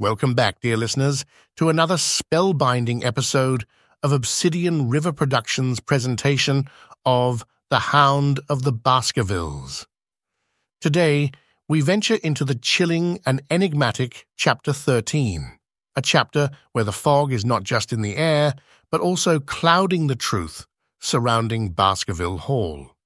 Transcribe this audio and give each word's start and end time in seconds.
Welcome 0.00 0.32
back, 0.32 0.60
dear 0.62 0.78
listeners, 0.78 1.26
to 1.58 1.68
another 1.68 1.96
spellbinding 1.96 3.04
episode 3.04 3.66
of 4.02 4.12
Obsidian 4.12 4.88
River 4.88 5.12
Productions' 5.12 5.78
presentation 5.78 6.64
of 7.04 7.44
The 7.68 7.80
Hound 7.80 8.40
of 8.48 8.62
the 8.62 8.72
Baskervilles. 8.72 9.86
Today, 10.80 11.32
we 11.68 11.82
venture 11.82 12.14
into 12.22 12.46
the 12.46 12.54
chilling 12.54 13.20
and 13.26 13.42
enigmatic 13.50 14.26
Chapter 14.38 14.72
13, 14.72 15.58
a 15.94 16.00
chapter 16.00 16.48
where 16.72 16.84
the 16.84 16.92
fog 16.92 17.30
is 17.30 17.44
not 17.44 17.62
just 17.62 17.92
in 17.92 18.00
the 18.00 18.16
air, 18.16 18.54
but 18.90 19.02
also 19.02 19.38
clouding 19.38 20.06
the 20.06 20.16
truth 20.16 20.64
surrounding 20.98 21.72
Baskerville 21.72 22.38
Hall. 22.38 22.96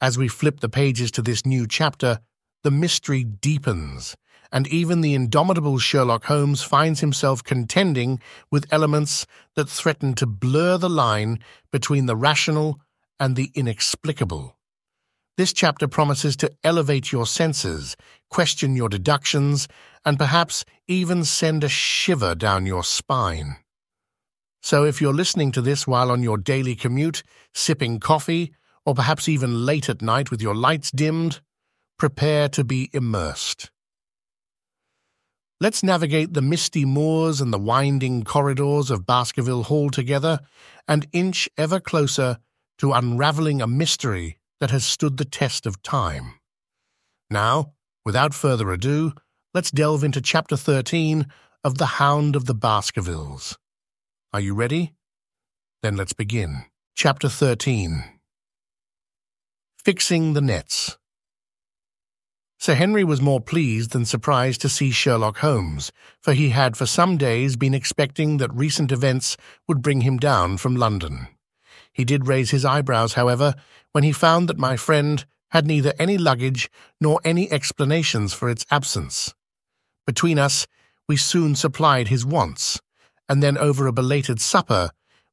As 0.00 0.16
we 0.16 0.28
flip 0.28 0.60
the 0.60 0.68
pages 0.68 1.10
to 1.10 1.22
this 1.22 1.44
new 1.44 1.66
chapter, 1.66 2.20
the 2.62 2.70
mystery 2.70 3.24
deepens 3.24 4.14
and 4.52 4.66
even 4.68 5.00
the 5.00 5.14
indomitable 5.14 5.78
Sherlock 5.78 6.24
Holmes 6.24 6.62
finds 6.62 7.00
himself 7.00 7.42
contending 7.42 8.20
with 8.50 8.72
elements 8.72 9.26
that 9.56 9.68
threaten 9.68 10.14
to 10.14 10.26
blur 10.26 10.78
the 10.78 10.90
line 10.90 11.38
between 11.70 12.06
the 12.06 12.16
rational 12.16 12.80
and 13.18 13.36
the 13.36 13.50
inexplicable. 13.54 14.56
This 15.36 15.52
chapter 15.52 15.88
promises 15.88 16.36
to 16.36 16.52
elevate 16.62 17.10
your 17.10 17.26
senses, 17.26 17.96
question 18.30 18.76
your 18.76 18.88
deductions, 18.88 19.66
and 20.04 20.18
perhaps 20.18 20.64
even 20.86 21.24
send 21.24 21.64
a 21.64 21.68
shiver 21.68 22.34
down 22.34 22.66
your 22.66 22.84
spine. 22.84 23.56
So 24.62 24.84
if 24.84 25.00
you're 25.00 25.12
listening 25.12 25.50
to 25.52 25.60
this 25.60 25.86
while 25.86 26.10
on 26.10 26.22
your 26.22 26.38
daily 26.38 26.76
commute, 26.76 27.22
sipping 27.52 27.98
coffee, 27.98 28.54
or 28.86 28.94
perhaps 28.94 29.28
even 29.28 29.66
late 29.66 29.88
at 29.88 30.02
night 30.02 30.30
with 30.30 30.40
your 30.40 30.54
lights 30.54 30.90
dimmed, 30.90 31.40
prepare 31.98 32.48
to 32.50 32.64
be 32.64 32.88
immersed. 32.92 33.70
Let's 35.64 35.82
navigate 35.82 36.34
the 36.34 36.42
misty 36.42 36.84
moors 36.84 37.40
and 37.40 37.50
the 37.50 37.58
winding 37.58 38.22
corridors 38.24 38.90
of 38.90 39.06
Baskerville 39.06 39.62
Hall 39.62 39.88
together 39.88 40.40
and 40.86 41.06
inch 41.10 41.48
ever 41.56 41.80
closer 41.80 42.36
to 42.76 42.92
unraveling 42.92 43.62
a 43.62 43.66
mystery 43.66 44.36
that 44.60 44.70
has 44.70 44.84
stood 44.84 45.16
the 45.16 45.24
test 45.24 45.64
of 45.64 45.82
time. 45.82 46.34
Now, 47.30 47.72
without 48.04 48.34
further 48.34 48.72
ado, 48.72 49.14
let's 49.54 49.70
delve 49.70 50.04
into 50.04 50.20
Chapter 50.20 50.58
13 50.58 51.28
of 51.64 51.78
The 51.78 51.96
Hound 51.96 52.36
of 52.36 52.44
the 52.44 52.54
Baskervilles. 52.54 53.56
Are 54.34 54.40
you 54.40 54.52
ready? 54.52 54.92
Then 55.82 55.96
let's 55.96 56.12
begin. 56.12 56.66
Chapter 56.94 57.30
13 57.30 58.04
Fixing 59.82 60.34
the 60.34 60.42
Nets 60.42 60.98
Sir 62.64 62.76
Henry 62.76 63.04
was 63.04 63.20
more 63.20 63.42
pleased 63.42 63.90
than 63.90 64.06
surprised 64.06 64.62
to 64.62 64.70
see 64.70 64.90
Sherlock 64.90 65.36
Holmes, 65.40 65.92
for 66.22 66.32
he 66.32 66.48
had 66.48 66.78
for 66.78 66.86
some 66.86 67.18
days 67.18 67.56
been 67.56 67.74
expecting 67.74 68.38
that 68.38 68.54
recent 68.54 68.90
events 68.90 69.36
would 69.68 69.82
bring 69.82 70.00
him 70.00 70.16
down 70.16 70.56
from 70.56 70.74
London. 70.74 71.28
He 71.92 72.06
did 72.06 72.26
raise 72.26 72.52
his 72.52 72.64
eyebrows, 72.64 73.12
however, 73.12 73.54
when 73.92 74.02
he 74.02 74.12
found 74.12 74.48
that 74.48 74.56
my 74.56 74.78
friend 74.78 75.26
had 75.50 75.66
neither 75.66 75.92
any 75.98 76.16
luggage 76.16 76.70
nor 77.02 77.20
any 77.22 77.52
explanations 77.52 78.32
for 78.32 78.48
its 78.48 78.64
absence. 78.70 79.34
Between 80.06 80.38
us, 80.38 80.66
we 81.06 81.18
soon 81.18 81.56
supplied 81.56 82.08
his 82.08 82.24
wants, 82.24 82.80
and 83.28 83.42
then 83.42 83.58
over 83.58 83.86
a 83.86 83.92
belated 83.92 84.40
supper, 84.40 84.88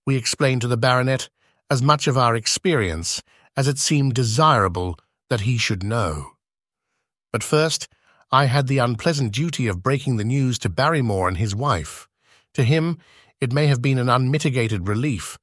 we 0.06 0.18
explained 0.18 0.60
to 0.64 0.68
the 0.68 0.76
baronet 0.76 1.30
as 1.70 1.82
much 1.82 2.08
of 2.08 2.18
our 2.18 2.36
experience 2.36 3.24
as 3.56 3.70
it 3.70 3.78
seemed 3.78 4.16
desirable 4.16 5.00
that 5.30 5.48
he 5.48 5.58
should 5.58 5.82
know. 5.82 6.31
But 7.32 7.44
first, 7.44 7.88
I 8.32 8.46
had 8.46 8.68
the 8.68 8.78
unpleasant 8.78 9.34
duty 9.34 9.68
of 9.68 9.84
breaking 9.84 10.18
the 10.18 10.24
news 10.24 10.58
to 10.60 10.70
Barrymore 10.70 11.28
and 11.28 11.38
his 11.38 11.56
wife. 11.56 12.08
To 12.54 12.64
him, 12.64 12.98
it 13.40 13.54
may 13.54 13.68
have 13.68 13.82
been 13.82 13.98
an 13.98 14.10
unmitigated 14.10 14.88
relief, 14.88 15.38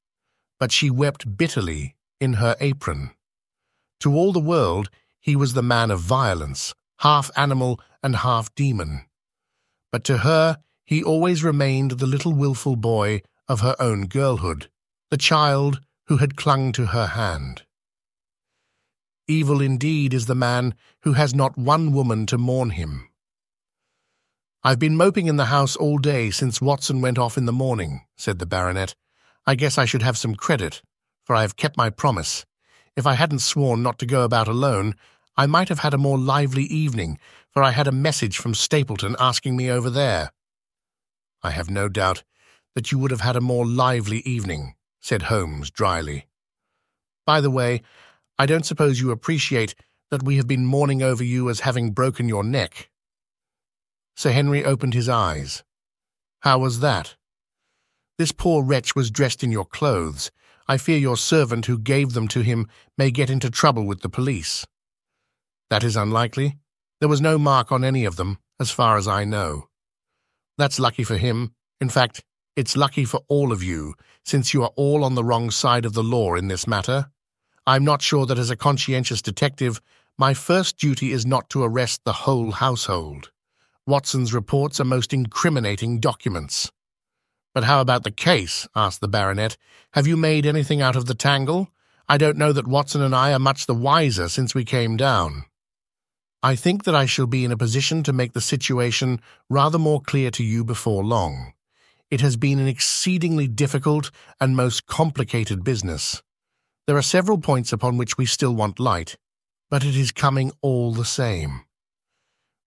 but 0.59 0.73
she 0.73 0.91
wept 0.91 1.37
bitterly 1.37 1.97
in 2.21 2.35
her 2.35 2.57
apron. 2.61 3.11
To 4.01 4.15
all 4.15 4.33
the 4.33 4.41
world, 4.41 4.91
he 5.21 5.37
was 5.37 5.55
the 5.55 5.63
man 5.63 5.91
of 5.91 6.01
violence, 6.01 6.75
half 7.01 7.31
animal 7.37 7.81
and 8.03 8.17
half 8.17 8.55
demon. 8.55 9.03
But 9.91 10.05
to 10.05 10.19
her, 10.19 10.59
he 10.85 11.03
always 11.03 11.45
remained 11.45 11.93
the 11.93 12.07
little 12.07 12.33
wilful 12.33 12.77
boy 12.77 13.23
of 13.49 13.61
her 13.61 13.77
own 13.79 14.07
girlhood, 14.07 14.71
the 15.11 15.17
child 15.17 15.81
who 16.07 16.19
had 16.19 16.37
clung 16.37 16.73
to 16.73 16.87
her 16.87 17.09
hand. 17.09 17.63
Evil 19.31 19.61
indeed 19.61 20.15
is 20.15 20.25
the 20.25 20.35
man 20.35 20.75
who 21.03 21.13
has 21.13 21.35
not 21.35 21.59
one 21.59 21.93
woman 21.93 22.25
to 22.27 22.39
mourn 22.39 22.71
him. 22.71 23.11
I've 24.65 24.79
been 24.79 24.97
moping 24.97 25.27
in 25.27 25.37
the 25.37 25.47
house 25.47 25.77
all 25.77 25.99
day 25.99 26.31
since 26.31 26.63
Watson 26.63 27.03
went 27.03 27.19
off 27.19 27.37
in 27.37 27.45
the 27.45 27.53
morning, 27.53 28.07
said 28.17 28.39
the 28.39 28.47
baronet. 28.47 28.95
I 29.47 29.55
guess 29.55 29.77
I 29.77 29.85
should 29.85 30.03
have 30.03 30.17
some 30.17 30.35
credit, 30.35 30.81
for 31.25 31.37
I 31.37 31.43
have 31.43 31.57
kept 31.57 31.77
my 31.77 31.91
promise. 31.91 32.47
If 32.97 33.07
I 33.07 33.15
hadn't 33.15 33.41
sworn 33.41 33.83
not 33.83 33.99
to 33.99 34.07
go 34.07 34.25
about 34.25 34.49
alone, 34.49 34.95
I 35.37 35.47
might 35.47 35.69
have 35.69 35.81
had 35.81 35.95
a 35.95 35.99
more 35.99 36.19
lively 36.19 36.65
evening, 36.65 37.19
for 37.51 37.63
I 37.63 37.71
had 37.71 37.87
a 37.87 37.93
message 37.93 38.39
from 38.39 38.55
Stapleton 38.55 39.15
asking 39.21 39.57
me 39.57 39.71
over 39.71 39.91
there. 39.91 40.33
I 41.43 41.51
have 41.51 41.71
no 41.71 41.89
doubt 41.89 42.25
that 42.75 42.91
you 42.91 42.99
would 42.99 43.11
have 43.11 43.21
had 43.21 43.37
a 43.37 43.43
more 43.43 43.67
lively 43.67 44.19
evening, 44.21 44.75
said 45.01 45.23
Holmes 45.23 45.71
dryly. 45.71 46.27
By 47.25 47.41
the 47.41 47.51
way, 47.51 47.83
I 48.39 48.47
don't 48.47 48.67
suppose 48.67 49.01
you 49.01 49.11
appreciate 49.11 49.75
that 50.11 50.23
we 50.23 50.37
have 50.37 50.47
been 50.47 50.65
mourning 50.65 51.03
over 51.03 51.25
you 51.25 51.51
as 51.51 51.61
having 51.61 51.91
broken 51.91 52.29
your 52.29 52.45
neck. 52.45 52.89
Sir 54.17 54.31
Henry 54.31 54.65
opened 54.65 54.95
his 54.95 55.09
eyes. 55.09 55.65
How 56.41 56.59
was 56.59 56.81
that? 56.81 57.17
This 58.17 58.33
poor 58.33 58.63
wretch 58.63 58.95
was 58.95 59.11
dressed 59.11 59.43
in 59.43 59.53
your 59.53 59.65
clothes. 59.65 60.31
I 60.69 60.77
fear 60.77 60.99
your 60.99 61.17
servant 61.17 61.67
who 61.67 61.79
gave 61.79 62.13
them 62.13 62.29
to 62.29 62.41
him 62.41 62.69
may 62.97 63.11
get 63.11 63.31
into 63.31 63.51
trouble 63.51 63.85
with 63.85 64.03
the 64.03 64.09
police. 64.09 64.67
That 65.71 65.85
is 65.85 65.97
unlikely. 65.97 66.59
There 67.01 67.09
was 67.09 67.21
no 67.21 67.39
mark 67.39 67.71
on 67.73 67.85
any 67.85 68.05
of 68.05 68.17
them, 68.17 68.39
as 68.61 68.71
far 68.71 68.97
as 68.97 69.07
I 69.07 69.25
know. 69.25 69.69
That's 70.57 70.81
lucky 70.81 71.05
for 71.05 71.17
him. 71.17 71.55
In 71.81 71.89
fact, 71.89 72.25
it's 72.57 72.77
lucky 72.77 73.05
for 73.05 73.21
all 73.29 73.53
of 73.53 73.63
you, 73.63 73.95
since 74.25 74.53
you 74.53 74.63
are 74.63 74.73
all 74.77 75.05
on 75.05 75.15
the 75.15 75.25
wrong 75.25 75.51
side 75.51 75.85
of 75.85 75.93
the 75.93 76.03
law 76.03 76.35
in 76.35 76.49
this 76.49 76.67
matter. 76.67 77.11
I'm 77.69 77.85
not 77.85 78.01
sure 78.01 78.25
that 78.25 78.39
as 78.39 78.49
a 78.49 78.57
conscientious 78.57 79.21
detective, 79.21 79.83
my 80.17 80.33
first 80.33 80.79
duty 80.79 81.13
is 81.13 81.27
not 81.27 81.51
to 81.51 81.63
arrest 81.63 82.03
the 82.03 82.25
whole 82.25 82.53
household. 82.53 83.31
Watson's 83.87 84.33
reports 84.33 84.81
are 84.81 84.87
most 84.87 85.13
incriminating 85.13 86.01
documents. 86.01 86.73
But 87.53 87.65
how 87.65 87.83
about 87.83 88.05
the 88.05 88.11
case? 88.11 88.67
asked 88.75 89.03
the 89.03 89.07
baronet. 89.07 89.59
Have 89.93 90.07
you 90.07 90.17
made 90.17 90.47
anything 90.47 90.81
out 90.81 90.97
of 90.97 91.05
the 91.05 91.15
tangle? 91.15 91.69
I 92.09 92.17
don't 92.17 92.39
know 92.39 92.55
that 92.55 92.67
Watson 92.67 93.03
and 93.03 93.15
I 93.15 93.35
are 93.35 93.39
much 93.39 93.67
the 93.67 93.75
wiser 93.75 94.31
since 94.31 94.55
we 94.55 94.65
came 94.65 94.97
down. 94.97 95.45
I 96.43 96.57
think 96.57 96.85
that 96.85 96.95
I 96.95 97.05
shall 97.05 97.27
be 97.27 97.45
in 97.45 97.53
a 97.53 97.57
position 97.59 98.03
to 98.05 98.15
make 98.15 98.33
the 98.33 98.41
situation 98.41 99.21
rather 99.51 99.79
more 99.79 100.01
clear 100.01 100.31
to 100.31 100.43
you 100.43 100.65
before 100.65 101.05
long. 101.05 101.53
It 102.11 102.23
has 102.23 102.39
been 102.39 102.61
an 102.61 102.67
exceedingly 102.67 103.47
difficult 103.47 104.11
and 104.41 104.57
most 104.57 104.87
complicated 104.87 105.65
business. 105.65 106.23
There 106.89 106.97
are 106.97 107.03
several 107.03 107.37
points 107.37 107.71
upon 107.71 107.99
which 107.99 108.17
we 108.17 108.25
still 108.25 108.55
want 108.55 108.81
light, 108.81 109.19
but 109.69 109.85
it 109.85 109.95
is 109.95 110.11
coming 110.11 110.53
all 110.63 110.95
the 110.95 111.05
same. 111.05 111.67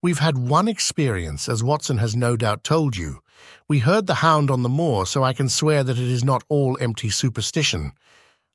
We've 0.00 0.20
had 0.20 0.38
one 0.38 0.68
experience, 0.68 1.48
as 1.48 1.64
Watson 1.64 1.98
has 1.98 2.14
no 2.14 2.36
doubt 2.36 2.62
told 2.62 2.96
you. 2.96 3.18
We 3.66 3.80
heard 3.80 4.06
the 4.06 4.22
hound 4.22 4.48
on 4.48 4.62
the 4.62 4.68
moor, 4.68 5.06
so 5.06 5.24
I 5.24 5.32
can 5.32 5.48
swear 5.48 5.82
that 5.82 5.98
it 5.98 6.08
is 6.08 6.22
not 6.22 6.44
all 6.48 6.78
empty 6.80 7.10
superstition. 7.10 7.94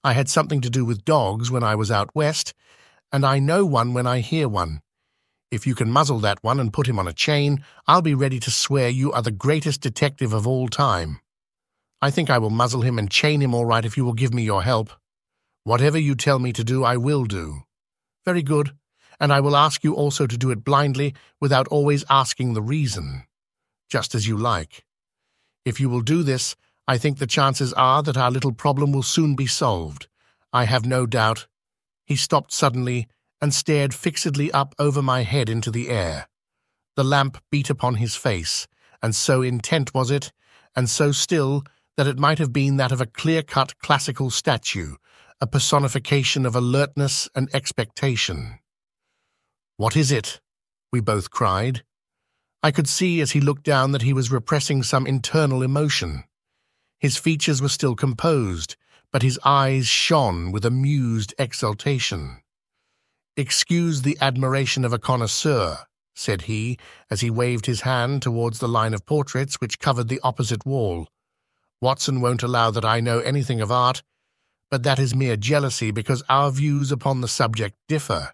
I 0.05 0.13
had 0.13 0.29
something 0.29 0.61
to 0.61 0.69
do 0.69 0.85
with 0.85 1.03
dogs 1.03 1.51
when 1.51 1.63
I 1.63 1.75
was 1.75 1.91
out 1.91 2.15
west, 2.15 2.53
and 3.11 3.25
I 3.25 3.39
know 3.39 3.65
one 3.65 3.93
when 3.93 4.07
I 4.07 4.19
hear 4.19 4.47
one. 4.47 4.79
If 5.51 5.67
you 5.67 5.75
can 5.75 5.91
muzzle 5.91 6.19
that 6.19 6.41
one 6.41 6.61
and 6.61 6.71
put 6.71 6.87
him 6.87 6.97
on 6.97 7.09
a 7.09 7.13
chain, 7.13 7.61
I'll 7.87 8.01
be 8.01 8.15
ready 8.15 8.39
to 8.39 8.51
swear 8.51 8.87
you 8.87 9.11
are 9.11 9.21
the 9.21 9.31
greatest 9.31 9.81
detective 9.81 10.31
of 10.31 10.47
all 10.47 10.69
time. 10.69 11.19
I 12.01 12.09
think 12.09 12.29
I 12.29 12.37
will 12.37 12.51
muzzle 12.51 12.83
him 12.83 12.97
and 12.97 13.11
chain 13.11 13.41
him 13.41 13.53
all 13.53 13.65
right 13.65 13.83
if 13.83 13.97
you 13.97 14.05
will 14.05 14.13
give 14.13 14.33
me 14.33 14.43
your 14.43 14.63
help. 14.63 14.93
Whatever 15.67 15.99
you 15.99 16.15
tell 16.15 16.39
me 16.39 16.53
to 16.53 16.63
do, 16.63 16.85
I 16.85 16.95
will 16.95 17.25
do. 17.25 17.63
Very 18.23 18.41
good, 18.41 18.71
and 19.19 19.33
I 19.33 19.41
will 19.41 19.53
ask 19.53 19.83
you 19.83 19.93
also 19.93 20.25
to 20.25 20.37
do 20.37 20.49
it 20.49 20.63
blindly 20.63 21.13
without 21.41 21.67
always 21.67 22.05
asking 22.09 22.53
the 22.53 22.61
reason. 22.61 23.23
Just 23.89 24.15
as 24.15 24.29
you 24.29 24.37
like. 24.37 24.85
If 25.65 25.81
you 25.81 25.89
will 25.89 25.99
do 25.99 26.23
this, 26.23 26.55
I 26.87 26.97
think 26.97 27.17
the 27.17 27.27
chances 27.27 27.73
are 27.73 28.01
that 28.03 28.15
our 28.15 28.31
little 28.31 28.53
problem 28.53 28.93
will 28.93 29.03
soon 29.03 29.35
be 29.35 29.45
solved. 29.45 30.07
I 30.53 30.63
have 30.63 30.85
no 30.85 31.05
doubt. 31.05 31.47
He 32.05 32.15
stopped 32.15 32.53
suddenly 32.53 33.09
and 33.41 33.53
stared 33.53 33.93
fixedly 33.93 34.49
up 34.53 34.73
over 34.79 35.01
my 35.01 35.23
head 35.23 35.49
into 35.49 35.69
the 35.69 35.89
air. 35.89 36.29
The 36.95 37.03
lamp 37.03 37.43
beat 37.51 37.69
upon 37.69 37.95
his 37.95 38.15
face, 38.15 38.69
and 39.03 39.13
so 39.13 39.41
intent 39.41 39.93
was 39.93 40.11
it, 40.11 40.31
and 40.77 40.89
so 40.89 41.11
still, 41.11 41.65
that 41.97 42.07
it 42.07 42.17
might 42.17 42.39
have 42.39 42.53
been 42.53 42.77
that 42.77 42.93
of 42.93 43.01
a 43.01 43.05
clear-cut 43.05 43.77
classical 43.79 44.29
statue, 44.29 44.95
a 45.39 45.45
personification 45.45 46.45
of 46.47 46.55
alertness 46.55 47.29
and 47.35 47.47
expectation. 47.53 48.57
What 49.75 49.95
is 49.95 50.11
it? 50.11 50.41
we 50.91 50.99
both 50.99 51.29
cried. 51.29 51.83
I 52.63 52.71
could 52.71 52.87
see 52.87 53.21
as 53.21 53.31
he 53.31 53.39
looked 53.39 53.63
down 53.63 53.91
that 53.91 54.01
he 54.01 54.13
was 54.13 54.31
repressing 54.31 54.81
some 54.81 55.05
internal 55.05 55.61
emotion. 55.61 56.23
His 56.99 57.17
features 57.17 57.61
were 57.61 57.69
still 57.69 57.95
composed, 57.95 58.75
but 59.11 59.21
his 59.21 59.39
eyes 59.45 59.85
shone 59.85 60.51
with 60.51 60.65
amused 60.65 61.35
exultation. 61.37 62.41
Excuse 63.35 64.01
the 64.01 64.17
admiration 64.19 64.83
of 64.83 64.91
a 64.91 64.97
connoisseur, 64.97 65.77
said 66.15 66.43
he, 66.43 66.79
as 67.11 67.21
he 67.21 67.29
waved 67.29 67.67
his 67.67 67.81
hand 67.81 68.23
towards 68.23 68.57
the 68.57 68.67
line 68.67 68.95
of 68.95 69.05
portraits 69.05 69.61
which 69.61 69.77
covered 69.77 70.07
the 70.07 70.19
opposite 70.23 70.65
wall. 70.65 71.07
Watson 71.79 72.21
won't 72.21 72.41
allow 72.41 72.71
that 72.71 72.85
I 72.85 72.99
know 72.99 73.19
anything 73.19 73.61
of 73.61 73.71
art, 73.71 74.01
but 74.69 74.83
that 74.83 74.99
is 74.99 75.15
mere 75.15 75.37
jealousy 75.37 75.91
because 75.91 76.23
our 76.29 76.51
views 76.51 76.91
upon 76.91 77.21
the 77.21 77.27
subject 77.27 77.75
differ. 77.87 78.33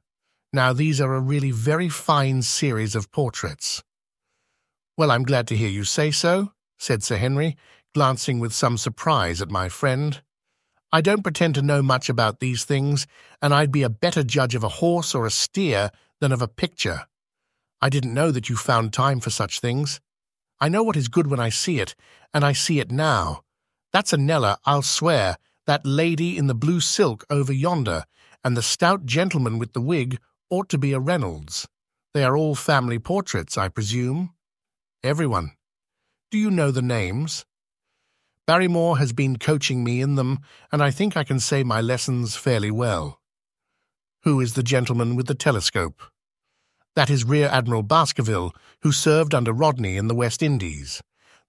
Now, 0.52 0.74
these 0.74 1.02
are 1.02 1.14
a 1.14 1.20
really 1.20 1.52
very 1.52 1.90
fine 1.90 2.42
series 2.42 2.96
of 2.96 3.12
portraits. 3.12 3.84
Well, 4.98 5.12
I'm 5.12 5.24
glad 5.24 5.48
to 5.48 5.56
hear 5.56 5.70
you 5.70 5.84
say 5.84 6.12
so, 6.12 6.52
said 6.78 7.04
Sir 7.04 7.18
Henry, 7.18 7.58
glancing 7.94 8.40
with 8.40 8.54
some 8.54 8.78
surprise 8.78 9.42
at 9.42 9.50
my 9.50 9.70
friend. 9.70 10.22
I 10.92 11.02
don't 11.02 11.24
pretend 11.24 11.56
to 11.56 11.64
know 11.64 11.82
much 11.82 12.10
about 12.10 12.40
these 12.40 12.66
things, 12.66 13.08
and 13.42 13.54
I'd 13.54 13.72
be 13.72 13.82
a 13.82 13.90
better 13.90 14.24
judge 14.24 14.54
of 14.54 14.64
a 14.64 14.70
horse 14.70 15.16
or 15.16 15.26
a 15.26 15.32
steer 15.32 15.90
than 16.20 16.32
of 16.32 16.42
a 16.42 16.48
picture. 16.48 17.08
I 17.82 17.90
didn't 17.90 18.14
know 18.14 18.30
that 18.32 18.48
you 18.48 18.56
found 18.56 18.94
time 18.94 19.20
for 19.20 19.32
such 19.32 19.60
things. 19.60 20.00
I 20.60 20.70
know 20.70 20.84
what 20.84 20.96
is 20.96 21.08
good 21.08 21.28
when 21.28 21.40
I 21.40 21.50
see 21.50 21.80
it, 21.80 21.96
and 22.34 22.46
I 22.46 22.54
see 22.54 22.80
it 22.80 22.92
now. 22.92 23.42
That's 23.92 24.14
a 24.14 24.18
Kneller, 24.18 24.58
I'll 24.66 24.84
swear, 24.84 25.38
that 25.66 25.86
lady 25.86 26.38
in 26.38 26.48
the 26.48 26.56
blue 26.56 26.80
silk 26.80 27.26
over 27.30 27.54
yonder, 27.54 28.06
and 28.44 28.58
the 28.58 28.62
stout 28.62 29.06
gentleman 29.06 29.58
with 29.58 29.74
the 29.74 29.82
wig 29.82 30.20
ought 30.50 30.70
to 30.70 30.78
be 30.78 30.94
a 30.94 31.00
Reynolds. 31.00 31.68
They 32.14 32.24
are 32.24 32.38
all 32.38 32.56
family 32.56 33.00
portraits, 33.00 33.58
I 33.58 33.70
presume. 33.70 34.34
Everyone. 35.04 35.52
Do 36.32 36.38
you 36.38 36.52
know 36.52 36.72
the 36.72 36.82
names? 36.82 37.46
Barrymore 38.46 38.98
has 38.98 39.14
been 39.14 39.38
coaching 39.38 39.84
me 39.84 40.02
in 40.02 40.16
them, 40.16 40.40
and 40.72 40.84
I 40.84 40.92
think 40.92 41.16
I 41.16 41.24
can 41.24 41.40
say 41.40 41.64
my 41.64 41.80
lessons 41.80 42.36
fairly 42.36 42.72
well. 42.72 43.22
Who 44.24 44.42
is 44.42 44.54
the 44.54 44.64
gentleman 44.64 45.16
with 45.16 45.28
the 45.28 45.36
telescope? 45.36 46.02
That 46.96 47.10
is 47.10 47.24
Rear 47.24 47.48
Admiral 47.48 47.84
Baskerville, 47.84 48.54
who 48.82 48.92
served 48.92 49.34
under 49.34 49.54
Rodney 49.54 49.98
in 49.98 50.08
the 50.08 50.16
West 50.16 50.44
Indies. 50.44 51.02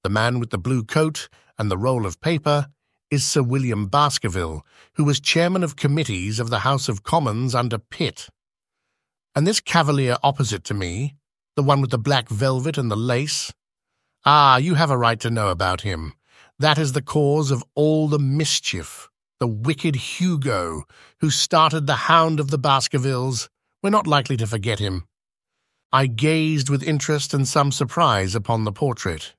The 0.03 0.09
man 0.09 0.39
with 0.39 0.51
the 0.51 0.59
blue 0.59 0.85
coat 0.85 1.29
and 1.59 1.71
the 1.71 1.79
roll 1.79 2.07
of 2.07 2.21
paper 2.21 2.69
is 3.15 3.25
Sir 3.25 3.43
William 3.43 3.87
Baskerville, 3.87 4.67
who 4.95 5.05
was 5.05 5.21
chairman 5.21 5.63
of 5.63 5.77
committees 5.77 6.41
of 6.41 6.51
the 6.51 6.59
House 6.59 6.89
of 6.89 7.05
Commons 7.05 7.55
under 7.55 7.79
Pitt. 7.79 8.29
And 9.37 9.47
this 9.47 9.61
cavalier 9.61 10.17
opposite 10.25 10.65
to 10.65 10.75
me, 10.75 11.15
the 11.55 11.63
one 11.63 11.81
with 11.81 11.91
the 11.91 11.99
black 11.99 12.29
velvet 12.29 12.77
and 12.77 12.91
the 12.91 12.97
lace? 12.97 13.53
Ah, 14.27 14.57
you 14.57 14.75
have 14.75 14.91
a 14.91 14.99
right 14.99 15.21
to 15.21 15.31
know 15.31 15.49
about 15.49 15.83
him. 15.83 16.15
That 16.59 16.77
is 16.77 16.93
the 16.93 17.03
cause 17.03 17.53
of 17.53 17.63
all 17.77 18.09
the 18.09 18.19
mischief. 18.19 19.09
The 19.39 19.47
wicked 19.47 19.95
Hugo, 19.95 20.83
who 21.21 21.31
started 21.31 21.87
the 21.87 22.11
Hound 22.11 22.41
of 22.41 22.51
the 22.51 22.59
Baskervilles. 22.59 23.49
We're 23.81 23.91
not 23.91 24.09
likely 24.09 24.37
to 24.39 24.47
forget 24.47 24.81
him. 24.81 25.05
I 25.93 26.07
gazed 26.09 26.69
with 26.69 26.83
interest 26.83 27.33
and 27.33 27.47
some 27.47 27.71
surprise 27.71 28.35
upon 28.35 28.65
the 28.65 28.73
portrait. 28.73 29.35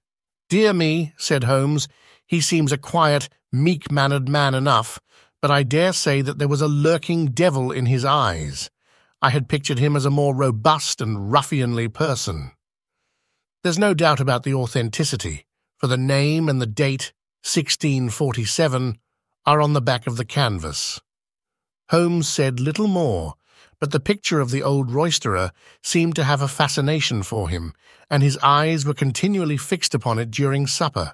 Dear 0.49 0.71
me, 0.71 1.13
said 1.17 1.43
Holmes, 1.43 1.89
he 2.27 2.41
seems 2.41 2.71
a 2.71 2.77
quiet, 2.77 3.29
meek-mannered 3.51 4.27
man 4.27 4.53
enough, 4.53 4.99
but 5.41 5.51
I 5.51 5.63
dare 5.63 5.93
say 5.93 6.21
that 6.21 6.39
there 6.39 6.47
was 6.47 6.61
a 6.61 6.67
lurking 6.67 7.27
devil 7.27 7.71
in 7.71 7.85
his 7.85 8.03
eyes. 8.03 8.69
I 9.21 9.29
had 9.29 9.49
pictured 9.49 9.79
him 9.79 9.95
as 9.95 10.05
a 10.05 10.09
more 10.09 10.35
robust 10.35 11.01
and 11.01 11.31
ruffianly 11.31 11.91
person. 11.93 12.51
There's 13.63 13.79
no 13.79 13.93
doubt 13.93 14.19
about 14.19 14.43
the 14.43 14.53
authenticity, 14.53 15.45
for 15.77 15.87
the 15.87 15.97
name 15.97 16.49
and 16.49 16.61
the 16.61 16.67
date, 16.67 17.13
1647, 17.43 18.97
are 19.45 19.61
on 19.61 19.73
the 19.73 19.81
back 19.81 20.07
of 20.07 20.17
the 20.17 20.25
canvas. 20.25 21.01
Holmes 21.89 22.27
said 22.27 22.59
little 22.59 22.87
more, 22.87 23.35
but 23.79 23.91
the 23.91 23.99
picture 23.99 24.39
of 24.39 24.51
the 24.51 24.63
old 24.63 24.89
roisterer 24.89 25.51
seemed 25.83 26.15
to 26.15 26.23
have 26.23 26.41
a 26.41 26.47
fascination 26.47 27.21
for 27.21 27.49
him, 27.49 27.73
and 28.09 28.23
his 28.23 28.37
eyes 28.41 28.85
were 28.85 28.93
continually 28.93 29.57
fixed 29.57 29.93
upon 29.93 30.17
it 30.17 30.31
during 30.31 30.65
supper. 30.65 31.13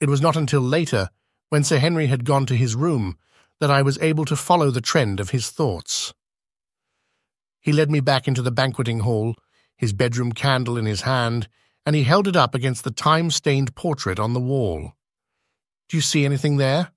It 0.00 0.08
was 0.08 0.20
not 0.20 0.36
until 0.36 0.60
later, 0.60 1.08
when 1.48 1.64
Sir 1.64 1.78
Henry 1.78 2.06
had 2.06 2.24
gone 2.24 2.46
to 2.46 2.56
his 2.56 2.76
room, 2.76 3.16
that 3.60 3.70
I 3.70 3.82
was 3.82 3.98
able 4.00 4.24
to 4.26 4.36
follow 4.36 4.70
the 4.70 4.80
trend 4.80 5.18
of 5.18 5.30
his 5.30 5.50
thoughts. 5.50 6.14
He 7.60 7.72
led 7.72 7.90
me 7.90 8.00
back 8.00 8.28
into 8.28 8.42
the 8.42 8.52
banqueting 8.52 9.00
hall, 9.00 9.34
his 9.76 9.92
bedroom 9.92 10.32
candle 10.32 10.76
in 10.76 10.86
his 10.86 11.02
hand, 11.02 11.48
and 11.84 11.96
he 11.96 12.04
held 12.04 12.28
it 12.28 12.36
up 12.36 12.54
against 12.54 12.84
the 12.84 12.90
time-stained 12.90 13.74
portrait 13.74 14.20
on 14.20 14.34
the 14.34 14.40
wall. 14.40 14.92
Do 15.88 15.96
you 15.96 16.00
see 16.00 16.24
anything 16.24 16.58
there? 16.58 16.92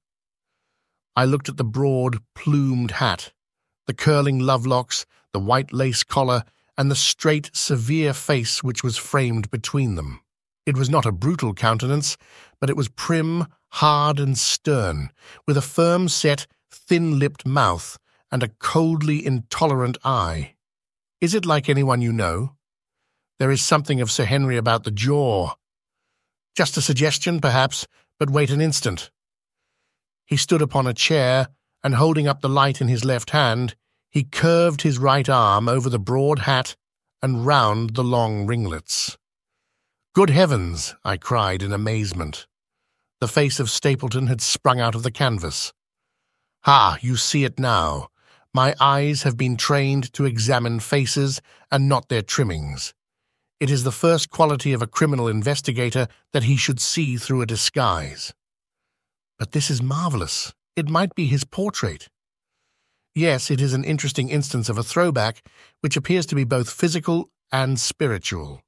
I 1.15 1.25
looked 1.25 1.49
at 1.49 1.57
the 1.57 1.63
broad, 1.63 2.19
plumed 2.35 2.91
hat, 2.91 3.33
the 3.87 3.93
curling 3.93 4.39
love 4.39 4.65
locks, 4.65 5.05
the 5.33 5.39
white 5.39 5.73
lace 5.73 6.03
collar, 6.03 6.43
and 6.77 6.91
the 6.91 6.95
straight, 6.95 7.49
severe 7.53 8.13
face 8.13 8.63
which 8.63 8.83
was 8.83 8.97
framed 8.97 9.49
between 9.49 9.95
them. 9.95 10.21
It 10.65 10.77
was 10.77 10.89
not 10.89 11.05
a 11.05 11.11
brutal 11.11 11.53
countenance, 11.53 12.17
but 12.59 12.69
it 12.69 12.77
was 12.77 12.89
prim, 12.89 13.47
hard, 13.69 14.19
and 14.19 14.37
stern, 14.37 15.09
with 15.47 15.57
a 15.57 15.61
firm 15.61 16.07
set, 16.07 16.45
thin-lipped 16.69 17.45
mouth 17.45 17.97
and 18.31 18.43
a 18.43 18.51
coldly 18.59 19.25
intolerant 19.25 19.97
eye. 20.03 20.55
Is 21.19 21.33
it 21.33 21.45
like 21.45 21.67
anyone 21.67 22.01
you 22.01 22.13
know? 22.13 22.55
There 23.39 23.51
is 23.51 23.61
something 23.61 23.99
of 24.01 24.11
Sir 24.11 24.25
Henry 24.25 24.55
about 24.55 24.83
the 24.83 24.91
jaw. 24.91 25.55
Just 26.55 26.77
a 26.77 26.81
suggestion, 26.81 27.41
perhaps, 27.41 27.87
but 28.19 28.29
wait 28.29 28.51
an 28.51 28.61
instant. 28.61 29.11
He 30.25 30.37
stood 30.37 30.61
upon 30.61 30.87
a 30.87 30.93
chair, 30.93 31.49
and 31.83 31.95
holding 31.95 32.27
up 32.27 32.41
the 32.41 32.49
light 32.49 32.79
in 32.81 32.87
his 32.87 33.03
left 33.03 33.31
hand, 33.31 33.75
he 34.09 34.23
curved 34.23 34.83
his 34.83 34.99
right 34.99 35.27
arm 35.27 35.67
over 35.67 35.89
the 35.89 35.99
broad 35.99 36.39
hat 36.39 36.75
and 37.21 37.45
round 37.45 37.95
the 37.95 38.03
long 38.03 38.45
ringlets. 38.45 39.17
Good 40.13 40.29
heavens! 40.29 40.93
I 41.05 41.15
cried 41.15 41.63
in 41.63 41.71
amazement. 41.71 42.45
The 43.21 43.29
face 43.29 43.61
of 43.61 43.69
Stapleton 43.69 44.27
had 44.27 44.41
sprung 44.41 44.81
out 44.81 44.93
of 44.93 45.03
the 45.03 45.11
canvas. 45.11 45.71
Ah, 46.65 46.97
you 46.99 47.15
see 47.15 47.45
it 47.45 47.57
now. 47.57 48.09
My 48.53 48.75
eyes 48.81 49.23
have 49.23 49.37
been 49.37 49.55
trained 49.55 50.11
to 50.11 50.25
examine 50.25 50.81
faces 50.81 51.41
and 51.71 51.87
not 51.87 52.09
their 52.09 52.21
trimmings. 52.21 52.93
It 53.61 53.71
is 53.71 53.85
the 53.85 53.91
first 53.93 54.29
quality 54.29 54.73
of 54.73 54.81
a 54.81 54.87
criminal 54.87 55.29
investigator 55.29 56.09
that 56.33 56.43
he 56.43 56.57
should 56.57 56.81
see 56.81 57.15
through 57.15 57.41
a 57.41 57.45
disguise. 57.45 58.33
But 59.39 59.53
this 59.53 59.71
is 59.71 59.81
marvelous. 59.81 60.53
It 60.75 60.89
might 60.89 61.15
be 61.15 61.27
his 61.27 61.45
portrait. 61.45 62.09
Yes, 63.15 63.49
it 63.49 63.61
is 63.61 63.73
an 63.73 63.85
interesting 63.85 64.27
instance 64.27 64.67
of 64.67 64.77
a 64.77 64.83
throwback, 64.83 65.41
which 65.79 65.95
appears 65.95 66.25
to 66.25 66.35
be 66.35 66.43
both 66.43 66.69
physical 66.69 67.29
and 67.49 67.79
spiritual. 67.79 68.61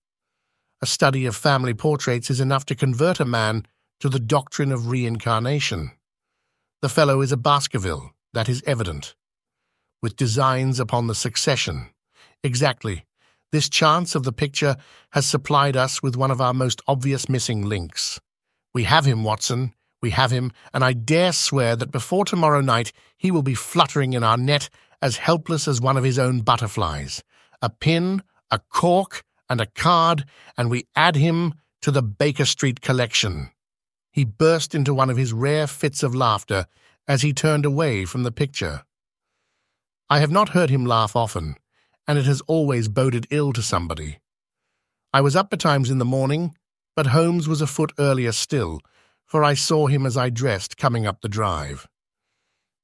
A 0.84 0.86
study 0.86 1.26
of 1.26 1.34
family 1.34 1.74
portraits 1.74 2.30
is 2.30 2.42
enough 2.42 2.66
to 2.66 2.76
convert 2.76 3.22
a 3.22 3.26
man 3.40 3.66
to 4.02 4.10
the 4.10 4.20
doctrine 4.20 4.70
of 4.70 4.90
reincarnation. 4.90 5.92
The 6.82 6.90
fellow 6.90 7.22
is 7.22 7.32
a 7.32 7.38
Baskerville, 7.38 8.12
that 8.34 8.50
is 8.50 8.62
evident, 8.68 9.16
with 10.02 10.18
designs 10.18 10.82
upon 10.82 11.08
the 11.08 11.16
succession. 11.16 11.88
Exactly. 12.44 13.06
This 13.54 13.70
chance 13.70 14.14
of 14.14 14.24
the 14.24 14.34
picture 14.34 14.76
has 15.12 15.26
supplied 15.26 15.78
us 15.78 16.04
with 16.04 16.18
one 16.18 16.32
of 16.32 16.42
our 16.42 16.54
most 16.54 16.82
obvious 16.86 17.30
missing 17.30 17.64
links. 17.64 18.20
We 18.74 18.84
have 18.84 19.06
him, 19.06 19.24
Watson. 19.24 19.74
We 20.02 20.10
have 20.10 20.32
him, 20.32 20.52
and 20.74 20.84
I 20.84 20.92
dare 20.92 21.32
swear 21.32 21.78
that 21.78 21.94
before 21.94 22.26
tomorrow 22.26 22.60
night 22.60 22.92
he 23.16 23.32
will 23.32 23.42
be 23.42 23.56
fluttering 23.56 24.12
in 24.12 24.24
our 24.26 24.36
net 24.36 24.70
as 25.02 25.16
helpless 25.16 25.66
as 25.66 25.80
one 25.80 25.96
of 25.96 26.04
his 26.04 26.20
own 26.20 26.42
butterflies. 26.42 27.24
A 27.62 27.70
pin, 27.70 28.22
a 28.52 28.60
cork, 28.60 29.24
and 29.54 29.62
a 29.62 29.68
card, 29.68 30.26
and 30.58 30.68
we 30.68 30.88
add 30.96 31.16
him 31.16 31.54
to 31.80 31.92
the 31.92 32.02
Baker 32.02 32.44
Street 32.44 32.82
collection. 32.82 33.52
He 34.12 34.26
burst 34.26 34.74
into 34.74 34.96
one 34.96 35.12
of 35.12 35.18
his 35.18 35.32
rare 35.32 35.68
fits 35.68 36.02
of 36.02 36.16
laughter 36.16 36.66
as 37.08 37.22
he 37.22 37.34
turned 37.34 37.64
away 37.64 38.06
from 38.06 38.24
the 38.24 38.32
picture. 38.32 38.84
I 40.10 40.22
have 40.22 40.32
not 40.32 40.50
heard 40.50 40.72
him 40.72 40.88
laugh 40.88 41.16
often, 41.16 41.56
and 42.08 42.18
it 42.18 42.26
has 42.26 42.42
always 42.48 42.88
boded 42.88 43.28
ill 43.30 43.54
to 43.54 43.62
somebody. 43.62 44.18
I 45.14 45.22
was 45.22 45.36
up 45.36 45.52
betimes 45.52 45.92
in 45.92 46.00
the 46.00 46.04
morning, 46.04 46.56
but 46.96 47.08
Holmes 47.08 47.48
was 47.48 47.62
a 47.62 47.68
foot 47.68 47.94
earlier 48.00 48.32
still, 48.32 48.80
for 49.24 49.44
I 49.44 49.54
saw 49.54 49.86
him 49.86 50.08
as 50.08 50.18
I 50.18 50.32
dressed 50.32 50.78
coming 50.78 51.06
up 51.06 51.22
the 51.22 51.30
drive. 51.30 51.88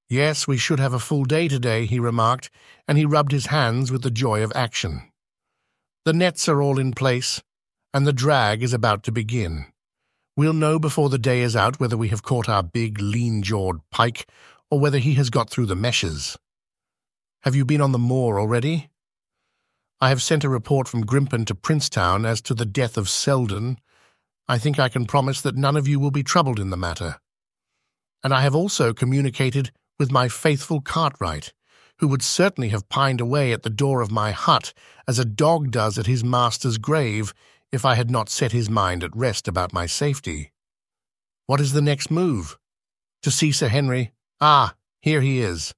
Yes, 0.07 0.47
we 0.47 0.57
should 0.57 0.79
have 0.79 0.93
a 0.93 0.99
full 0.99 1.25
day 1.25 1.47
today, 1.47 1.87
he 1.87 1.99
remarked, 1.99 2.51
and 2.87 2.95
he 2.95 3.05
rubbed 3.05 3.31
his 3.31 3.47
hands 3.47 3.91
with 3.91 4.03
the 4.03 4.11
joy 4.11 4.43
of 4.43 4.51
action. 4.53 5.08
The 6.09 6.13
nets 6.13 6.49
are 6.49 6.59
all 6.59 6.79
in 6.79 6.93
place, 6.93 7.39
and 7.93 8.07
the 8.07 8.11
drag 8.11 8.63
is 8.63 8.73
about 8.73 9.03
to 9.03 9.11
begin. 9.11 9.67
We'll 10.35 10.53
know 10.53 10.79
before 10.79 11.07
the 11.07 11.19
day 11.19 11.41
is 11.41 11.55
out 11.55 11.79
whether 11.79 11.95
we 11.95 12.07
have 12.07 12.23
caught 12.23 12.49
our 12.49 12.63
big, 12.63 12.99
lean-jawed 12.99 13.81
pike, 13.91 14.27
or 14.71 14.79
whether 14.79 14.97
he 14.97 15.13
has 15.13 15.29
got 15.29 15.51
through 15.51 15.67
the 15.67 15.75
meshes. 15.75 16.35
Have 17.43 17.55
you 17.55 17.63
been 17.63 17.79
on 17.79 17.91
the 17.91 17.99
moor 17.99 18.39
already? 18.39 18.89
I 20.01 20.09
have 20.09 20.23
sent 20.23 20.43
a 20.43 20.49
report 20.49 20.87
from 20.87 21.05
Grimpen 21.05 21.45
to 21.45 21.53
Princetown 21.53 22.25
as 22.25 22.41
to 22.41 22.55
the 22.55 22.65
death 22.65 22.97
of 22.97 23.07
Selden. 23.07 23.77
I 24.47 24.57
think 24.57 24.79
I 24.79 24.89
can 24.89 25.05
promise 25.05 25.41
that 25.41 25.55
none 25.55 25.77
of 25.77 25.87
you 25.87 25.99
will 25.99 26.09
be 26.09 26.23
troubled 26.23 26.59
in 26.59 26.71
the 26.71 26.75
matter. 26.75 27.19
And 28.23 28.33
I 28.33 28.41
have 28.41 28.55
also 28.55 28.93
communicated 28.93 29.69
with 29.99 30.11
my 30.11 30.27
faithful 30.27 30.81
Cartwright, 30.81 31.53
who 31.99 32.07
would 32.07 32.21
certainly 32.21 32.69
have 32.69 32.89
pined 32.89 33.21
away 33.21 33.51
at 33.51 33.63
the 33.63 33.69
door 33.69 34.01
of 34.01 34.11
my 34.11 34.31
hut 34.31 34.73
as 35.07 35.19
a 35.19 35.25
dog 35.25 35.71
does 35.71 35.97
at 35.97 36.07
his 36.07 36.23
master's 36.23 36.77
grave 36.77 37.33
if 37.71 37.85
I 37.85 37.95
had 37.95 38.09
not 38.09 38.29
set 38.29 38.51
his 38.51 38.69
mind 38.69 39.03
at 39.03 39.15
rest 39.15 39.47
about 39.47 39.73
my 39.73 39.85
safety. 39.85 40.51
What 41.45 41.59
is 41.59 41.73
the 41.73 41.81
next 41.81 42.09
move? 42.09 42.57
To 43.23 43.31
see 43.31 43.51
Sir 43.51 43.67
Henry. 43.67 44.11
Ah, 44.39 44.75
here 45.01 45.21
he 45.21 45.39
is. 45.39 45.73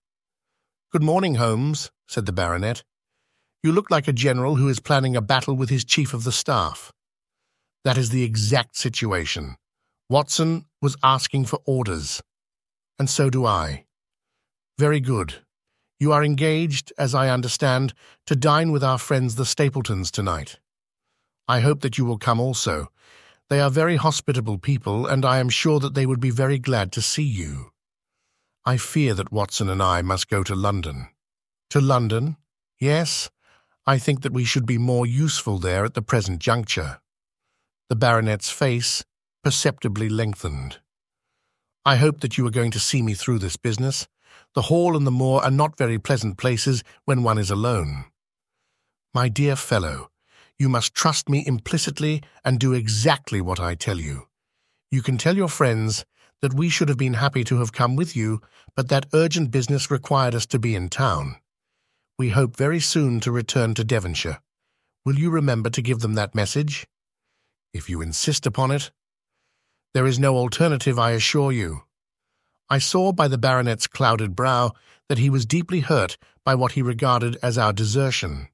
Good 0.91 1.03
morning, 1.03 1.35
Holmes, 1.35 1.91
said 2.07 2.25
the 2.25 2.33
baronet. 2.33 2.83
You 3.63 3.71
look 3.71 3.89
like 3.89 4.07
a 4.07 4.13
general 4.13 4.55
who 4.55 4.69
is 4.69 4.79
planning 4.79 5.15
a 5.15 5.21
battle 5.21 5.55
with 5.55 5.69
his 5.69 5.85
chief 5.85 6.13
of 6.13 6.23
the 6.23 6.31
staff. 6.31 6.91
That 7.83 7.97
is 7.97 8.09
the 8.09 8.23
exact 8.23 8.75
situation. 8.75 9.55
Watson 10.09 10.65
was 10.81 10.97
asking 11.03 11.45
for 11.45 11.59
orders. 11.65 12.21
And 12.99 13.09
so 13.09 13.29
do 13.29 13.45
I. 13.45 13.85
Very 14.77 14.99
good. 14.99 15.35
You 16.01 16.13
are 16.13 16.23
engaged, 16.23 16.91
as 16.97 17.13
I 17.13 17.29
understand, 17.29 17.93
to 18.25 18.35
dine 18.35 18.71
with 18.71 18.83
our 18.83 18.97
friends 18.97 19.35
the 19.35 19.45
Stapletons 19.45 20.09
tonight. 20.09 20.57
I 21.47 21.59
hope 21.59 21.81
that 21.81 21.99
you 21.99 22.05
will 22.05 22.17
come 22.17 22.39
also. 22.39 22.87
They 23.49 23.59
are 23.59 23.69
very 23.69 23.97
hospitable 23.97 24.57
people, 24.57 25.05
and 25.05 25.23
I 25.23 25.37
am 25.37 25.49
sure 25.49 25.79
that 25.79 25.93
they 25.93 26.07
would 26.07 26.19
be 26.19 26.31
very 26.31 26.57
glad 26.57 26.91
to 26.93 27.03
see 27.03 27.21
you. 27.21 27.69
I 28.65 28.77
fear 28.77 29.13
that 29.13 29.31
Watson 29.31 29.69
and 29.69 29.79
I 29.79 30.01
must 30.01 30.27
go 30.27 30.41
to 30.41 30.55
London. 30.55 31.07
To 31.69 31.79
London? 31.79 32.35
Yes, 32.79 33.29
I 33.85 33.99
think 33.99 34.23
that 34.23 34.33
we 34.33 34.43
should 34.43 34.65
be 34.65 34.79
more 34.79 35.05
useful 35.05 35.59
there 35.59 35.85
at 35.85 35.93
the 35.93 36.01
present 36.01 36.39
juncture. 36.39 36.99
The 37.89 37.95
baronet's 37.95 38.49
face 38.49 39.03
perceptibly 39.43 40.09
lengthened. 40.09 40.79
I 41.85 41.97
hope 41.97 42.21
that 42.21 42.39
you 42.39 42.47
are 42.47 42.57
going 42.59 42.71
to 42.71 42.79
see 42.79 43.03
me 43.03 43.13
through 43.13 43.37
this 43.37 43.55
business. 43.55 44.07
The 44.53 44.63
hall 44.63 44.97
and 44.97 45.07
the 45.07 45.11
moor 45.11 45.43
are 45.43 45.51
not 45.51 45.77
very 45.77 45.97
pleasant 45.97 46.37
places 46.37 46.83
when 47.05 47.23
one 47.23 47.37
is 47.37 47.51
alone. 47.51 48.05
My 49.13 49.29
dear 49.29 49.55
fellow, 49.55 50.09
you 50.57 50.69
must 50.69 50.93
trust 50.93 51.29
me 51.29 51.43
implicitly 51.45 52.21
and 52.45 52.59
do 52.59 52.73
exactly 52.73 53.41
what 53.41 53.59
I 53.59 53.75
tell 53.75 53.99
you. 53.99 54.27
You 54.91 55.01
can 55.01 55.17
tell 55.17 55.35
your 55.35 55.47
friends 55.47 56.05
that 56.41 56.53
we 56.53 56.69
should 56.69 56.89
have 56.89 56.97
been 56.97 57.15
happy 57.15 57.43
to 57.45 57.59
have 57.59 57.71
come 57.71 57.95
with 57.95 58.15
you, 58.15 58.41
but 58.75 58.89
that 58.89 59.07
urgent 59.13 59.51
business 59.51 59.89
required 59.89 60.35
us 60.35 60.45
to 60.47 60.59
be 60.59 60.75
in 60.75 60.89
town. 60.89 61.37
We 62.17 62.29
hope 62.29 62.55
very 62.55 62.79
soon 62.79 63.19
to 63.21 63.31
return 63.31 63.73
to 63.75 63.83
Devonshire. 63.83 64.39
Will 65.05 65.17
you 65.17 65.29
remember 65.29 65.69
to 65.69 65.81
give 65.81 65.99
them 65.99 66.13
that 66.15 66.35
message? 66.35 66.85
If 67.73 67.89
you 67.89 68.01
insist 68.01 68.45
upon 68.45 68.71
it. 68.71 68.91
There 69.93 70.05
is 70.05 70.19
no 70.19 70.35
alternative, 70.35 70.99
I 70.99 71.11
assure 71.11 71.51
you. 71.51 71.83
I 72.71 72.77
saw 72.77 73.11
by 73.11 73.27
the 73.27 73.37
baronet's 73.37 73.85
clouded 73.85 74.33
brow 74.33 74.71
that 75.09 75.17
he 75.17 75.29
was 75.29 75.45
deeply 75.45 75.81
hurt 75.81 76.17
by 76.45 76.55
what 76.55 76.71
he 76.71 76.81
regarded 76.81 77.35
as 77.43 77.57
our 77.57 77.73
desertion. 77.73 78.47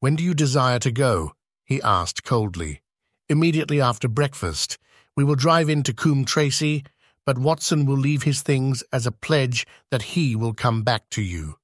When 0.00 0.14
do 0.14 0.22
you 0.22 0.34
desire 0.34 0.78
to 0.80 0.92
go? 0.92 1.32
he 1.64 1.80
asked 1.80 2.22
coldly. 2.22 2.82
Immediately 3.30 3.80
after 3.80 4.08
breakfast. 4.08 4.76
We 5.16 5.24
will 5.24 5.36
drive 5.36 5.70
into 5.70 5.94
Coombe 5.94 6.26
Tracey, 6.26 6.84
but 7.24 7.38
Watson 7.38 7.86
will 7.86 7.96
leave 7.96 8.24
his 8.24 8.42
things 8.42 8.84
as 8.92 9.06
a 9.06 9.10
pledge 9.26 9.66
that 9.90 10.12
he 10.12 10.36
will 10.36 10.52
come 10.52 10.82
back 10.82 11.08
to 11.12 11.22
you. 11.22 11.54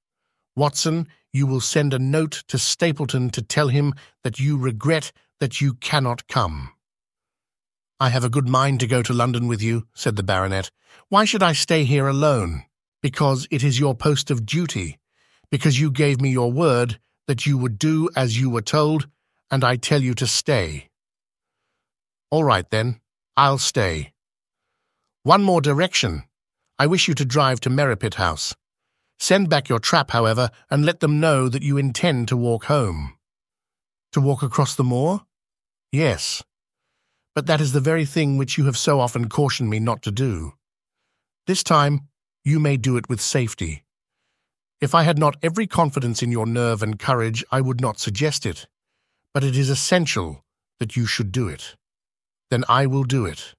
Watson, 0.55 1.07
you 1.31 1.45
will 1.45 1.61
send 1.61 1.93
a 1.93 1.99
note 1.99 2.43
to 2.47 2.57
Stapleton 2.57 3.29
to 3.29 3.41
tell 3.43 3.67
him 3.67 3.93
that 4.23 4.39
you 4.39 4.57
regret 4.57 5.11
that 5.39 5.61
you 5.61 5.75
cannot 5.75 6.27
come. 6.27 6.71
I 8.01 8.09
have 8.09 8.23
a 8.23 8.29
good 8.29 8.49
mind 8.49 8.79
to 8.79 8.87
go 8.87 9.03
to 9.03 9.13
London 9.13 9.47
with 9.47 9.61
you, 9.61 9.85
said 9.93 10.15
the 10.15 10.23
baronet. 10.23 10.71
Why 11.09 11.23
should 11.23 11.43
I 11.43 11.53
stay 11.53 11.83
here 11.83 12.07
alone? 12.07 12.63
Because 12.99 13.47
it 13.51 13.63
is 13.63 13.79
your 13.79 13.93
post 13.93 14.31
of 14.31 14.43
duty. 14.43 14.97
Because 15.51 15.79
you 15.79 15.91
gave 15.91 16.19
me 16.19 16.31
your 16.31 16.51
word 16.51 16.99
that 17.27 17.45
you 17.45 17.59
would 17.59 17.77
do 17.77 18.09
as 18.15 18.39
you 18.39 18.49
were 18.49 18.63
told, 18.63 19.07
and 19.51 19.63
I 19.63 19.75
tell 19.75 20.01
you 20.01 20.15
to 20.15 20.25
stay. 20.25 20.89
All 22.31 22.43
right, 22.43 22.67
then. 22.71 22.99
I'll 23.37 23.59
stay. 23.59 24.13
One 25.21 25.43
more 25.43 25.61
direction. 25.61 26.23
I 26.79 26.87
wish 26.87 27.07
you 27.07 27.13
to 27.13 27.23
drive 27.23 27.59
to 27.59 27.69
Merripit 27.69 28.15
House. 28.15 28.55
Send 29.19 29.47
back 29.47 29.69
your 29.69 29.77
trap, 29.77 30.09
however, 30.09 30.49
and 30.71 30.83
let 30.83 31.01
them 31.01 31.19
know 31.19 31.47
that 31.47 31.61
you 31.61 31.77
intend 31.77 32.29
to 32.29 32.35
walk 32.35 32.65
home. 32.65 33.13
To 34.13 34.19
walk 34.19 34.41
across 34.41 34.73
the 34.73 34.83
moor? 34.83 35.21
Yes 35.91 36.41
but 37.35 37.45
that 37.47 37.61
is 37.61 37.71
the 37.71 37.79
very 37.79 38.05
thing 38.05 38.37
which 38.37 38.57
you 38.57 38.65
have 38.65 38.77
so 38.77 38.99
often 38.99 39.29
cautioned 39.29 39.69
me 39.69 39.79
not 39.79 40.01
to 40.01 40.11
do. 40.11 40.53
This 41.47 41.63
time, 41.63 42.07
you 42.43 42.59
may 42.59 42.77
do 42.77 42.97
it 42.97 43.09
with 43.09 43.21
safety. 43.21 43.83
If 44.79 44.95
I 44.95 45.03
had 45.03 45.19
not 45.19 45.37
every 45.43 45.67
confidence 45.67 46.23
in 46.23 46.31
your 46.31 46.45
nerve 46.45 46.81
and 46.81 46.99
courage, 46.99 47.43
I 47.51 47.61
would 47.61 47.81
not 47.81 47.99
suggest 47.99 48.45
it. 48.45 48.67
But 49.33 49.43
it 49.43 49.55
is 49.55 49.69
essential 49.69 50.43
that 50.79 50.95
you 50.95 51.05
should 51.05 51.31
do 51.31 51.47
it. 51.47 51.75
Then 52.49 52.65
I 52.67 52.85
will 52.85 53.03
do 53.03 53.25
it. 53.25 53.53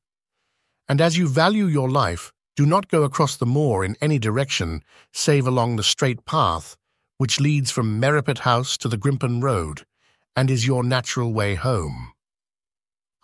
And 0.89 1.01
as 1.01 1.17
you 1.17 1.29
value 1.29 1.67
your 1.67 1.89
life, 1.89 2.33
do 2.57 2.67
not 2.67 2.89
go 2.89 3.05
across 3.05 3.37
the 3.37 3.47
moor 3.47 3.85
in 3.85 3.97
any 4.01 4.19
direction 4.19 4.83
save 5.13 5.47
along 5.47 5.77
the 5.77 5.83
straight 5.83 6.25
path 6.27 6.77
which 7.23 7.39
leads 7.39 7.71
from 7.71 8.01
Merripit 8.01 8.39
House 8.39 8.77
to 8.77 8.89
the 8.89 8.99
Grimpen 8.99 9.41
Road, 9.41 9.87
and 10.35 10.51
is 10.51 10.67
your 10.67 10.83
natural 10.83 11.33
way 11.33 11.55
home. 11.55 12.13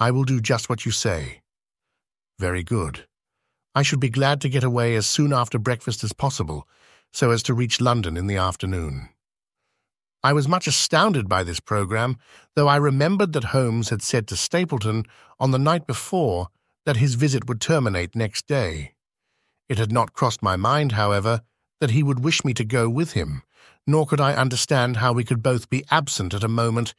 I 0.00 0.10
will 0.10 0.24
do 0.24 0.40
just 0.40 0.68
what 0.68 0.86
you 0.86 0.92
say. 0.92 1.42
Very 2.38 2.62
good. 2.62 3.06
I 3.74 3.82
should 3.82 4.00
be 4.00 4.10
glad 4.10 4.40
to 4.40 4.48
get 4.48 4.64
away 4.64 4.94
as 4.94 5.06
soon 5.06 5.32
after 5.32 5.58
breakfast 5.58 6.04
as 6.04 6.12
possible, 6.12 6.68
so 7.12 7.30
as 7.30 7.42
to 7.44 7.54
reach 7.54 7.80
London 7.80 8.16
in 8.16 8.26
the 8.26 8.36
afternoon. 8.36 9.08
I 10.22 10.32
was 10.32 10.48
much 10.48 10.66
astounded 10.66 11.28
by 11.28 11.44
this 11.44 11.60
programme, 11.60 12.16
though 12.54 12.68
I 12.68 12.76
remembered 12.76 13.32
that 13.32 13.44
Holmes 13.44 13.90
had 13.90 14.02
said 14.02 14.26
to 14.28 14.36
Stapleton 14.36 15.04
on 15.38 15.52
the 15.52 15.58
night 15.58 15.86
before 15.86 16.48
that 16.86 16.96
his 16.96 17.14
visit 17.14 17.48
would 17.48 17.60
terminate 17.60 18.16
next 18.16 18.46
day. 18.46 18.94
It 19.68 19.78
had 19.78 19.92
not 19.92 20.12
crossed 20.12 20.42
my 20.42 20.56
mind, 20.56 20.92
however, 20.92 21.42
that 21.80 21.90
he 21.90 22.02
would 22.02 22.24
wish 22.24 22.44
me 22.44 22.54
to 22.54 22.64
go 22.64 22.88
with 22.88 23.12
him, 23.12 23.42
nor 23.86 24.06
could 24.06 24.20
I 24.20 24.34
understand 24.34 24.96
how 24.96 25.12
we 25.12 25.24
could 25.24 25.42
both 25.42 25.70
be 25.70 25.84
absent 25.90 26.34
at 26.34 26.44
a 26.44 26.48
moment 26.48 26.94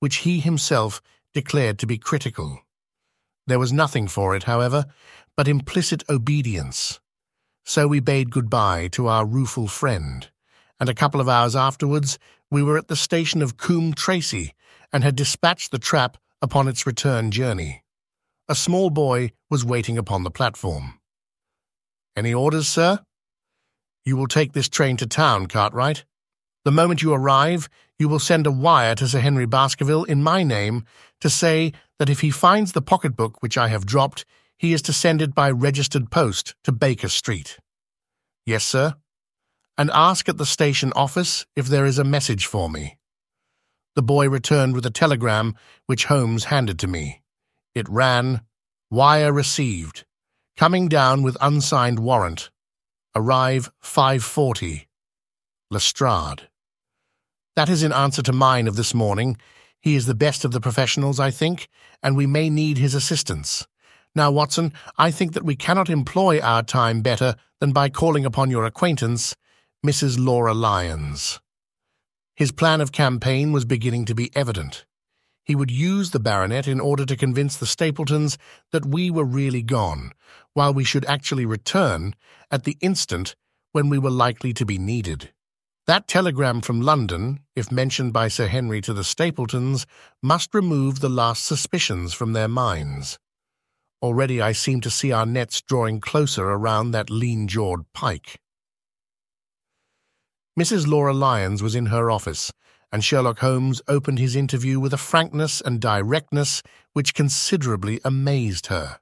which 0.00 0.16
he 0.16 0.40
himself 0.40 1.00
declared 1.34 1.78
to 1.80 1.86
be 1.86 1.98
critical. 1.98 2.60
There 3.46 3.58
was 3.58 3.72
nothing 3.72 4.08
for 4.08 4.34
it, 4.34 4.44
however, 4.44 4.86
but 5.36 5.48
implicit 5.48 6.02
obedience. 6.08 7.00
So 7.64 7.88
we 7.88 8.00
bade 8.00 8.30
good-bye 8.30 8.88
to 8.92 9.08
our 9.08 9.26
rueful 9.26 9.68
friend, 9.68 10.30
and 10.78 10.88
a 10.88 10.94
couple 10.94 11.20
of 11.20 11.28
hours 11.28 11.56
afterwards 11.56 12.18
we 12.50 12.62
were 12.62 12.78
at 12.78 12.88
the 12.88 12.96
station 12.96 13.42
of 13.42 13.56
Coombe 13.56 13.94
Tracey 13.94 14.54
and 14.92 15.02
had 15.02 15.16
dispatched 15.16 15.72
the 15.72 15.78
trap 15.78 16.16
upon 16.40 16.68
its 16.68 16.86
return 16.86 17.30
journey. 17.30 17.82
A 18.48 18.54
small 18.54 18.90
boy 18.90 19.32
was 19.50 19.64
waiting 19.64 19.98
upon 19.98 20.22
the 20.22 20.30
platform. 20.30 21.00
Any 22.14 22.32
orders, 22.32 22.68
sir? 22.68 23.00
You 24.04 24.16
will 24.16 24.28
take 24.28 24.52
this 24.52 24.68
train 24.68 24.96
to 24.98 25.06
town, 25.06 25.46
Cartwright. 25.46 26.04
The 26.64 26.70
moment 26.70 27.02
you 27.02 27.12
arrive, 27.12 27.68
you 27.98 28.08
will 28.08 28.18
send 28.18 28.46
a 28.46 28.52
wire 28.52 28.94
to 28.96 29.06
Sir 29.06 29.20
Henry 29.20 29.46
Baskerville 29.46 30.04
in 30.04 30.22
my 30.22 30.42
name 30.42 30.84
to 31.20 31.30
say 31.30 31.72
that 31.98 32.10
if 32.10 32.20
he 32.20 32.30
finds 32.30 32.72
the 32.72 32.82
pocketbook 32.82 33.42
which 33.42 33.56
I 33.56 33.68
have 33.68 33.86
dropped, 33.86 34.24
he 34.58 34.72
is 34.72 34.82
to 34.82 34.92
send 34.92 35.22
it 35.22 35.34
by 35.34 35.50
registered 35.50 36.10
post 36.10 36.54
to 36.64 36.72
Baker 36.72 37.08
Street. 37.08 37.58
Yes, 38.46 38.64
sir. 38.64 38.94
And 39.76 39.90
ask 39.92 40.28
at 40.28 40.38
the 40.38 40.46
station 40.46 40.92
office 40.94 41.46
if 41.56 41.66
there 41.66 41.84
is 41.84 41.98
a 41.98 42.04
message 42.04 42.46
for 42.46 42.68
me. 42.68 42.96
The 43.96 44.02
boy 44.02 44.28
returned 44.28 44.74
with 44.74 44.86
a 44.86 44.90
telegram 44.90 45.54
which 45.86 46.06
Holmes 46.06 46.44
handed 46.44 46.78
to 46.80 46.86
me. 46.86 47.22
It 47.74 47.88
ran, 47.88 48.42
Wire 48.90 49.32
received. 49.32 50.04
Coming 50.56 50.88
down 50.88 51.22
with 51.22 51.36
unsigned 51.40 51.98
warrant. 51.98 52.50
Arrive 53.16 53.70
5.40. 53.82 54.86
Lestrade. 55.70 56.48
That 57.56 57.68
is 57.68 57.82
in 57.84 57.92
answer 57.92 58.22
to 58.22 58.32
mine 58.32 58.66
of 58.66 58.76
this 58.76 58.94
morning. 58.94 59.36
He 59.80 59.94
is 59.94 60.06
the 60.06 60.14
best 60.14 60.44
of 60.44 60.50
the 60.50 60.60
professionals, 60.60 61.20
I 61.20 61.30
think, 61.30 61.68
and 62.02 62.16
we 62.16 62.26
may 62.26 62.50
need 62.50 62.78
his 62.78 62.94
assistance. 62.94 63.66
Now, 64.14 64.30
Watson, 64.30 64.72
I 64.98 65.10
think 65.10 65.34
that 65.34 65.44
we 65.44 65.54
cannot 65.54 65.88
employ 65.88 66.40
our 66.40 66.62
time 66.62 67.00
better 67.00 67.36
than 67.60 67.72
by 67.72 67.88
calling 67.90 68.24
upon 68.24 68.50
your 68.50 68.64
acquaintance, 68.64 69.36
Mrs. 69.86 70.16
Laura 70.18 70.54
Lyons. 70.54 71.40
His 72.34 72.50
plan 72.50 72.80
of 72.80 72.90
campaign 72.90 73.52
was 73.52 73.64
beginning 73.64 74.04
to 74.06 74.14
be 74.14 74.34
evident. 74.34 74.84
He 75.44 75.54
would 75.54 75.70
use 75.70 76.10
the 76.10 76.18
baronet 76.18 76.66
in 76.66 76.80
order 76.80 77.04
to 77.06 77.16
convince 77.16 77.56
the 77.56 77.66
Stapletons 77.66 78.38
that 78.72 78.86
we 78.86 79.10
were 79.10 79.24
really 79.24 79.62
gone, 79.62 80.12
while 80.54 80.74
we 80.74 80.84
should 80.84 81.04
actually 81.04 81.46
return 81.46 82.14
at 82.50 82.64
the 82.64 82.76
instant 82.80 83.36
when 83.72 83.88
we 83.88 83.98
were 83.98 84.10
likely 84.10 84.52
to 84.54 84.64
be 84.64 84.78
needed. 84.78 85.32
That 85.86 86.08
telegram 86.08 86.62
from 86.62 86.80
London, 86.80 87.40
if 87.54 87.70
mentioned 87.70 88.14
by 88.14 88.28
Sir 88.28 88.46
Henry 88.46 88.80
to 88.80 88.94
the 88.94 89.04
Stapletons, 89.04 89.84
must 90.22 90.54
remove 90.54 91.00
the 91.00 91.10
last 91.10 91.44
suspicions 91.44 92.14
from 92.14 92.32
their 92.32 92.48
minds. 92.48 93.18
Already 94.00 94.40
I 94.40 94.52
seem 94.52 94.80
to 94.80 94.90
see 94.90 95.12
our 95.12 95.26
nets 95.26 95.60
drawing 95.60 96.00
closer 96.00 96.48
around 96.48 96.92
that 96.92 97.10
lean-jawed 97.10 97.84
pike. 97.92 98.40
Mrs. 100.58 100.86
Laura 100.86 101.12
Lyons 101.12 101.62
was 101.62 101.74
in 101.74 101.86
her 101.86 102.10
office, 102.10 102.50
and 102.90 103.04
Sherlock 103.04 103.40
Holmes 103.40 103.82
opened 103.86 104.18
his 104.18 104.36
interview 104.36 104.80
with 104.80 104.94
a 104.94 104.98
frankness 104.98 105.60
and 105.60 105.82
directness 105.82 106.62
which 106.94 107.12
considerably 107.12 108.00
amazed 108.06 108.68
her. 108.68 109.00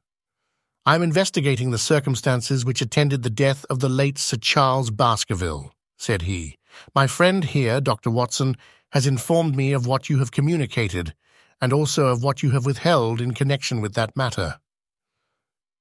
I 0.85 0.97
am 0.97 1.03
investigating 1.03 1.71
the 1.71 1.79
circumstances 1.79 2.65
which 2.65 2.83
attended 2.83 3.23
the 3.23 3.31
death 3.31 3.65
of 3.71 3.79
the 3.79 3.89
late 3.89 4.19
Sir 4.19 4.37
Charles 4.37 4.91
Baskerville, 4.91 5.73
said 5.97 6.23
he. 6.23 6.57
My 6.95 7.07
friend 7.07 7.45
here, 7.45 7.81
Dr. 7.81 8.11
Watson, 8.11 8.57
has 8.93 9.07
informed 9.07 9.57
me 9.57 9.73
of 9.73 9.87
what 9.87 10.09
you 10.09 10.19
have 10.19 10.31
communicated, 10.31 11.15
and 11.61 11.73
also 11.73 12.07
of 12.07 12.23
what 12.23 12.43
you 12.43 12.51
have 12.51 12.67
withheld 12.67 13.21
in 13.21 13.35
connection 13.35 13.81
with 13.81 13.95
that 13.95 14.17
matter. 14.17 14.59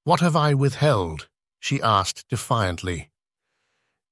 What 0.04 0.20
have 0.20 0.36
I 0.36 0.54
withheld? 0.54 1.28
she 1.60 1.80
asked 1.80 2.28
defiantly. 2.28 3.10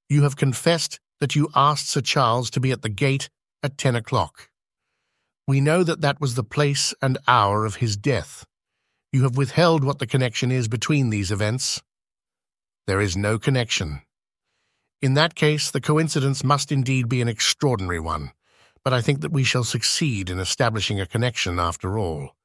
You 0.08 0.22
have 0.22 0.36
confessed 0.36 1.00
that 1.20 1.34
you 1.34 1.48
asked 1.54 1.88
Sir 1.88 2.00
Charles 2.00 2.50
to 2.50 2.60
be 2.60 2.72
at 2.72 2.82
the 2.82 2.88
gate 2.88 3.28
at 3.62 3.78
ten 3.78 3.96
o'clock. 3.96 4.50
We 5.46 5.60
know 5.60 5.82
that 5.82 6.00
that 6.00 6.20
was 6.20 6.34
the 6.34 6.44
place 6.44 6.94
and 7.02 7.18
hour 7.26 7.64
of 7.64 7.76
his 7.76 7.96
death. 7.96 8.44
You 9.12 9.24
have 9.24 9.36
withheld 9.36 9.82
what 9.82 9.98
the 9.98 10.06
connection 10.06 10.52
is 10.52 10.68
between 10.68 11.10
these 11.10 11.32
events. 11.32 11.82
There 12.86 13.00
is 13.00 13.16
no 13.16 13.38
connection. 13.38 14.02
In 15.02 15.14
that 15.14 15.34
case, 15.34 15.70
the 15.70 15.80
coincidence 15.80 16.44
must 16.44 16.70
indeed 16.70 17.08
be 17.08 17.22
an 17.22 17.28
extraordinary 17.28 18.00
one, 18.00 18.32
but 18.84 18.92
I 18.92 19.00
think 19.00 19.22
that 19.22 19.32
we 19.32 19.44
shall 19.44 19.64
succeed 19.64 20.28
in 20.28 20.38
establishing 20.38 21.00
a 21.00 21.06
connection 21.06 21.58
after 21.58 21.98
all. 21.98 22.36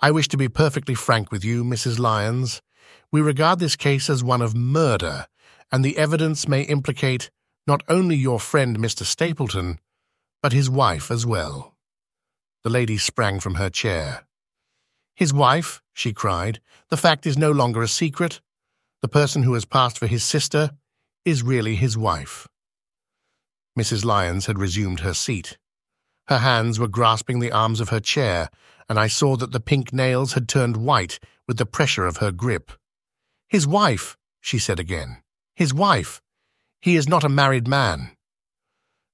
I 0.00 0.12
wish 0.12 0.28
to 0.28 0.36
be 0.36 0.48
perfectly 0.48 0.94
frank 0.94 1.32
with 1.32 1.44
you, 1.44 1.64
Mrs. 1.64 1.98
Lyons. 1.98 2.62
We 3.10 3.20
regard 3.20 3.58
this 3.58 3.74
case 3.74 4.08
as 4.08 4.22
one 4.22 4.42
of 4.42 4.54
murder, 4.54 5.26
and 5.72 5.84
the 5.84 5.98
evidence 5.98 6.46
may 6.46 6.62
implicate 6.62 7.30
not 7.66 7.82
only 7.88 8.14
your 8.14 8.38
friend 8.38 8.78
Mr. 8.78 9.02
Stapleton, 9.02 9.80
but 10.40 10.52
his 10.52 10.70
wife 10.70 11.10
as 11.10 11.26
well. 11.26 11.74
The 12.62 12.70
lady 12.70 12.96
sprang 12.96 13.40
from 13.40 13.56
her 13.56 13.70
chair. 13.70 14.24
His 15.16 15.32
wife, 15.32 15.82
she 15.92 16.12
cried, 16.12 16.60
the 16.90 16.96
fact 16.96 17.26
is 17.26 17.36
no 17.36 17.50
longer 17.50 17.82
a 17.82 17.88
secret. 17.88 18.40
The 19.02 19.08
person 19.08 19.42
who 19.42 19.54
has 19.54 19.64
passed 19.64 19.98
for 19.98 20.06
his 20.06 20.22
sister 20.22 20.70
is 21.28 21.42
really 21.42 21.76
his 21.76 21.96
wife. 21.96 22.48
Mrs. 23.78 24.04
Lyons 24.04 24.46
had 24.46 24.58
resumed 24.58 25.00
her 25.00 25.12
seat. 25.12 25.58
Her 26.26 26.38
hands 26.38 26.78
were 26.78 26.88
grasping 26.88 27.38
the 27.38 27.52
arms 27.52 27.80
of 27.80 27.90
her 27.90 28.00
chair, 28.00 28.48
and 28.88 28.98
I 28.98 29.08
saw 29.08 29.36
that 29.36 29.52
the 29.52 29.60
pink 29.60 29.92
nails 29.92 30.32
had 30.32 30.48
turned 30.48 30.78
white 30.78 31.18
with 31.46 31.58
the 31.58 31.66
pressure 31.66 32.06
of 32.06 32.16
her 32.16 32.32
grip. 32.32 32.72
His 33.48 33.66
wife, 33.66 34.16
she 34.40 34.58
said 34.58 34.80
again. 34.80 35.22
His 35.54 35.74
wife. 35.74 36.22
He 36.80 36.96
is 36.96 37.08
not 37.08 37.24
a 37.24 37.28
married 37.28 37.68
man. 37.68 38.12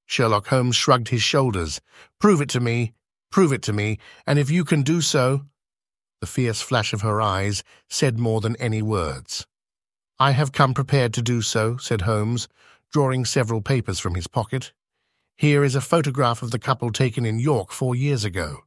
Sherlock 0.05 0.47
Holmes 0.47 0.75
shrugged 0.75 1.09
his 1.09 1.21
shoulders. 1.21 1.81
Prove 2.19 2.39
it 2.39 2.49
to 2.49 2.59
me, 2.59 2.93
prove 3.31 3.51
it 3.51 3.61
to 3.63 3.73
me, 3.73 3.97
and 4.25 4.39
if 4.39 4.49
you 4.49 4.63
can 4.63 4.83
do 4.83 5.01
so. 5.01 5.45
The 6.21 6.27
fierce 6.27 6.61
flash 6.61 6.93
of 6.93 7.01
her 7.01 7.21
eyes 7.21 7.63
said 7.89 8.19
more 8.19 8.39
than 8.39 8.55
any 8.55 8.81
words. 8.81 9.45
I 10.17 10.31
have 10.31 10.53
come 10.53 10.73
prepared 10.73 11.13
to 11.15 11.21
do 11.21 11.41
so, 11.41 11.75
said 11.75 12.01
Holmes, 12.01 12.47
drawing 12.91 13.25
several 13.25 13.61
papers 13.61 13.99
from 13.99 14.15
his 14.15 14.27
pocket. 14.27 14.71
Here 15.35 15.61
is 15.63 15.75
a 15.75 15.81
photograph 15.81 16.41
of 16.41 16.51
the 16.51 16.59
couple 16.59 16.91
taken 16.91 17.25
in 17.25 17.39
York 17.39 17.73
four 17.73 17.95
years 17.95 18.23
ago. 18.23 18.59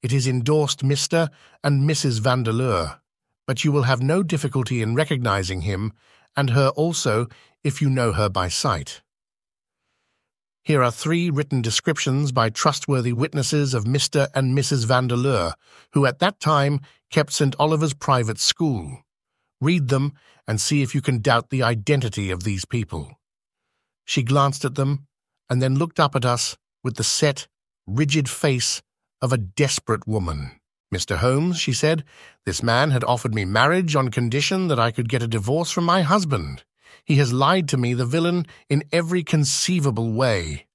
It 0.00 0.12
is 0.12 0.28
endorsed 0.28 0.84
Mr. 0.84 1.28
and 1.64 1.90
Mrs. 1.90 2.20
Vandeleur, 2.20 3.00
but 3.48 3.64
you 3.64 3.72
will 3.72 3.82
have 3.82 4.00
no 4.00 4.22
difficulty 4.22 4.80
in 4.80 4.94
recognizing 4.94 5.62
him 5.62 5.92
and 6.36 6.50
her 6.50 6.68
also 6.68 7.26
if 7.64 7.82
you 7.82 7.90
know 7.90 8.12
her 8.12 8.28
by 8.28 8.48
sight. 8.48 9.02
Here 10.62 10.84
are 10.84 10.92
three 10.92 11.30
written 11.30 11.62
descriptions 11.62 12.30
by 12.30 12.48
trustworthy 12.48 13.12
witnesses 13.12 13.74
of 13.74 13.84
Mr. 13.84 14.28
and 14.36 14.56
Mrs. 14.56 14.86
Vandeleur, 14.86 15.54
who 15.94 16.06
at 16.06 16.20
that 16.20 16.38
time 16.38 16.80
kept 17.10 17.32
St. 17.32 17.56
Oliver's 17.58 17.94
private 17.94 18.38
school. 18.38 19.02
Read 19.60 19.88
them 19.88 20.12
and 20.48 20.60
see 20.60 20.82
if 20.82 20.94
you 20.94 21.00
can 21.00 21.18
doubt 21.18 21.50
the 21.50 21.62
identity 21.62 22.30
of 22.30 22.44
these 22.44 22.64
people. 22.64 23.18
She 24.04 24.22
glanced 24.22 24.64
at 24.64 24.74
them 24.74 25.06
and 25.48 25.60
then 25.60 25.76
looked 25.76 26.00
up 26.00 26.16
at 26.16 26.24
us 26.24 26.56
with 26.82 26.96
the 26.96 27.04
set, 27.04 27.46
rigid 27.86 28.28
face 28.28 28.82
of 29.20 29.32
a 29.32 29.38
desperate 29.38 30.06
woman. 30.06 30.52
Mr. 30.92 31.18
Holmes, 31.18 31.58
she 31.58 31.72
said, 31.72 32.04
this 32.46 32.62
man 32.62 32.90
had 32.90 33.04
offered 33.04 33.34
me 33.34 33.44
marriage 33.44 33.94
on 33.94 34.08
condition 34.08 34.68
that 34.68 34.80
I 34.80 34.90
could 34.90 35.08
get 35.08 35.22
a 35.22 35.28
divorce 35.28 35.70
from 35.70 35.84
my 35.84 36.02
husband. 36.02 36.64
He 37.04 37.16
has 37.16 37.32
lied 37.32 37.68
to 37.68 37.76
me, 37.76 37.94
the 37.94 38.06
villain, 38.06 38.46
in 38.68 38.82
every 38.92 39.22
conceivable 39.22 40.12
way. 40.12 40.66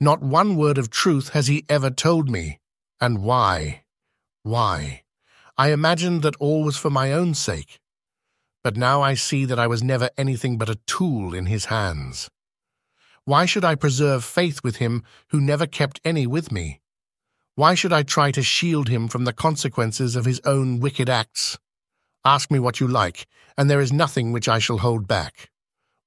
Not 0.00 0.22
one 0.22 0.56
word 0.56 0.78
of 0.78 0.90
truth 0.90 1.30
has 1.30 1.48
he 1.48 1.64
ever 1.68 1.90
told 1.90 2.30
me. 2.30 2.60
And 3.00 3.22
why? 3.22 3.84
Why? 4.42 5.02
I 5.58 5.70
imagined 5.70 6.22
that 6.22 6.36
all 6.36 6.64
was 6.64 6.76
for 6.76 6.90
my 6.90 7.12
own 7.12 7.34
sake. 7.34 7.78
But 8.62 8.76
now 8.76 9.02
I 9.02 9.14
see 9.14 9.44
that 9.44 9.58
I 9.58 9.66
was 9.66 9.82
never 9.82 10.10
anything 10.16 10.56
but 10.56 10.68
a 10.68 10.78
tool 10.86 11.34
in 11.34 11.46
his 11.46 11.66
hands. 11.66 12.30
Why 13.24 13.44
should 13.44 13.64
I 13.64 13.74
preserve 13.74 14.24
faith 14.24 14.62
with 14.64 14.76
him 14.76 15.02
who 15.28 15.40
never 15.40 15.66
kept 15.66 16.00
any 16.04 16.26
with 16.26 16.50
me? 16.50 16.80
Why 17.54 17.74
should 17.74 17.92
I 17.92 18.02
try 18.02 18.30
to 18.32 18.42
shield 18.42 18.88
him 18.88 19.08
from 19.08 19.24
the 19.24 19.32
consequences 19.32 20.16
of 20.16 20.24
his 20.24 20.40
own 20.44 20.80
wicked 20.80 21.08
acts? 21.08 21.58
Ask 22.24 22.50
me 22.50 22.58
what 22.58 22.80
you 22.80 22.88
like, 22.88 23.26
and 23.58 23.68
there 23.68 23.80
is 23.80 23.92
nothing 23.92 24.32
which 24.32 24.48
I 24.48 24.58
shall 24.58 24.78
hold 24.78 25.06
back. 25.06 25.50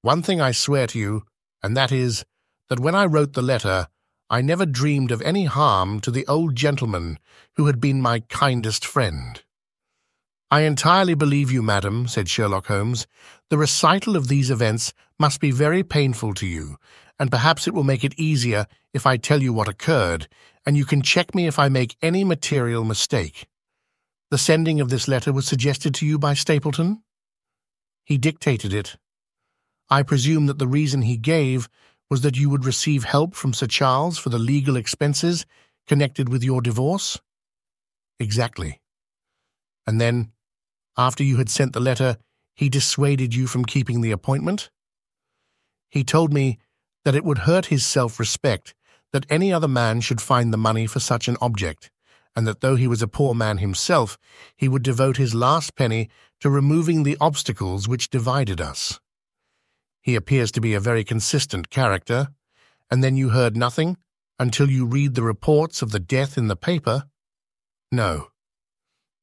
One 0.01 0.21
thing 0.21 0.41
I 0.41 0.51
swear 0.51 0.87
to 0.87 0.99
you, 0.99 1.23
and 1.61 1.75
that 1.77 1.91
is, 1.91 2.25
that 2.69 2.79
when 2.79 2.95
I 2.95 3.05
wrote 3.05 3.33
the 3.33 3.41
letter, 3.41 3.87
I 4.29 4.41
never 4.41 4.65
dreamed 4.65 5.11
of 5.11 5.21
any 5.21 5.45
harm 5.45 5.99
to 6.01 6.09
the 6.09 6.25
old 6.25 6.55
gentleman 6.55 7.19
who 7.57 7.67
had 7.67 7.79
been 7.79 8.01
my 8.01 8.21
kindest 8.21 8.85
friend. 8.85 9.41
I 10.55 10.61
entirely 10.61 11.15
believe 11.15 11.51
you, 11.51 11.61
madam, 11.61 12.07
said 12.07 12.29
Sherlock 12.29 12.67
Holmes. 12.67 13.07
The 13.49 13.57
recital 13.57 14.15
of 14.15 14.29
these 14.29 14.49
events 14.49 14.93
must 15.19 15.41
be 15.41 15.51
very 15.51 15.83
painful 15.83 16.33
to 16.35 16.47
you, 16.47 16.77
and 17.19 17.29
perhaps 17.29 17.67
it 17.67 17.73
will 17.73 17.83
make 17.83 18.05
it 18.05 18.17
easier 18.17 18.65
if 18.93 19.05
I 19.05 19.17
tell 19.17 19.43
you 19.43 19.51
what 19.51 19.67
occurred, 19.67 20.29
and 20.65 20.77
you 20.77 20.85
can 20.85 21.01
check 21.01 21.35
me 21.35 21.45
if 21.45 21.59
I 21.59 21.67
make 21.67 21.97
any 22.01 22.23
material 22.23 22.85
mistake. 22.85 23.47
The 24.31 24.37
sending 24.37 24.79
of 24.79 24.87
this 24.87 25.09
letter 25.09 25.33
was 25.33 25.45
suggested 25.45 25.93
to 25.95 26.05
you 26.05 26.17
by 26.17 26.33
Stapleton? 26.33 27.03
He 28.05 28.17
dictated 28.17 28.73
it. 28.73 28.95
I 29.89 30.03
presume 30.03 30.45
that 30.45 30.57
the 30.57 30.69
reason 30.69 31.01
he 31.01 31.17
gave 31.17 31.67
was 32.09 32.21
that 32.21 32.37
you 32.37 32.49
would 32.49 32.63
receive 32.63 33.03
help 33.03 33.35
from 33.35 33.53
Sir 33.53 33.67
Charles 33.67 34.17
for 34.17 34.29
the 34.29 34.39
legal 34.39 34.77
expenses 34.77 35.45
connected 35.85 36.29
with 36.29 36.45
your 36.45 36.61
divorce? 36.61 37.19
Exactly. 38.21 38.79
And 39.85 39.99
then, 39.99 40.31
after 40.97 41.23
you 41.23 41.37
had 41.37 41.49
sent 41.49 41.73
the 41.73 41.79
letter, 41.79 42.17
he 42.55 42.69
dissuaded 42.69 43.35
you 43.35 43.47
from 43.47 43.65
keeping 43.65 44.01
the 44.01 44.11
appointment? 44.11 44.69
He 45.89 46.03
told 46.03 46.33
me 46.33 46.59
that 47.03 47.15
it 47.15 47.23
would 47.23 47.39
hurt 47.39 47.67
his 47.67 47.85
self-respect 47.85 48.73
that 49.11 49.25
any 49.29 49.53
other 49.53 49.67
man 49.67 50.01
should 50.01 50.21
find 50.21 50.51
the 50.51 50.57
money 50.57 50.87
for 50.87 50.99
such 50.99 51.27
an 51.27 51.37
object, 51.41 51.91
and 52.35 52.45
that 52.45 52.61
though 52.61 52.75
he 52.75 52.87
was 52.87 53.01
a 53.01 53.07
poor 53.07 53.33
man 53.33 53.59
himself, 53.59 54.17
he 54.55 54.67
would 54.67 54.83
devote 54.83 55.17
his 55.17 55.33
last 55.33 55.75
penny 55.75 56.09
to 56.39 56.49
removing 56.49 57.03
the 57.03 57.17
obstacles 57.21 57.87
which 57.87 58.09
divided 58.09 58.59
us. 58.59 58.99
He 60.01 60.15
appears 60.15 60.51
to 60.51 60.61
be 60.61 60.73
a 60.73 60.79
very 60.79 61.03
consistent 61.03 61.69
character, 61.69 62.29
and 62.91 63.03
then 63.03 63.15
you 63.15 63.29
heard 63.29 63.55
nothing 63.55 63.97
until 64.37 64.69
you 64.69 64.85
read 64.85 65.15
the 65.15 65.23
reports 65.23 65.81
of 65.81 65.91
the 65.91 65.99
death 65.99 66.37
in 66.37 66.47
the 66.47 66.55
paper? 66.55 67.05
No. 67.91 68.27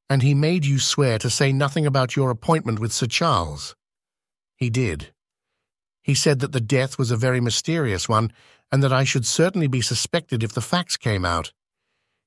And 0.09 0.21
he 0.21 0.33
made 0.33 0.65
you 0.65 0.79
swear 0.79 1.17
to 1.19 1.29
say 1.29 1.51
nothing 1.51 1.85
about 1.85 2.15
your 2.15 2.29
appointment 2.29 2.79
with 2.79 2.91
Sir 2.91 3.07
Charles? 3.07 3.75
He 4.55 4.69
did. 4.69 5.13
He 6.01 6.13
said 6.13 6.39
that 6.39 6.51
the 6.51 6.61
death 6.61 6.97
was 6.97 7.11
a 7.11 7.17
very 7.17 7.39
mysterious 7.39 8.09
one, 8.09 8.31
and 8.71 8.83
that 8.83 8.93
I 8.93 9.03
should 9.03 9.25
certainly 9.25 9.67
be 9.67 9.81
suspected 9.81 10.43
if 10.43 10.53
the 10.53 10.61
facts 10.61 10.97
came 10.97 11.25
out. 11.25 11.53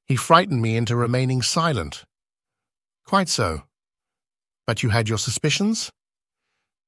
He 0.06 0.16
frightened 0.16 0.62
me 0.62 0.76
into 0.76 0.96
remaining 0.96 1.42
silent. 1.42 2.04
Quite 3.04 3.28
so. 3.28 3.62
But 4.66 4.82
you 4.82 4.88
had 4.88 5.08
your 5.08 5.18
suspicions? 5.18 5.90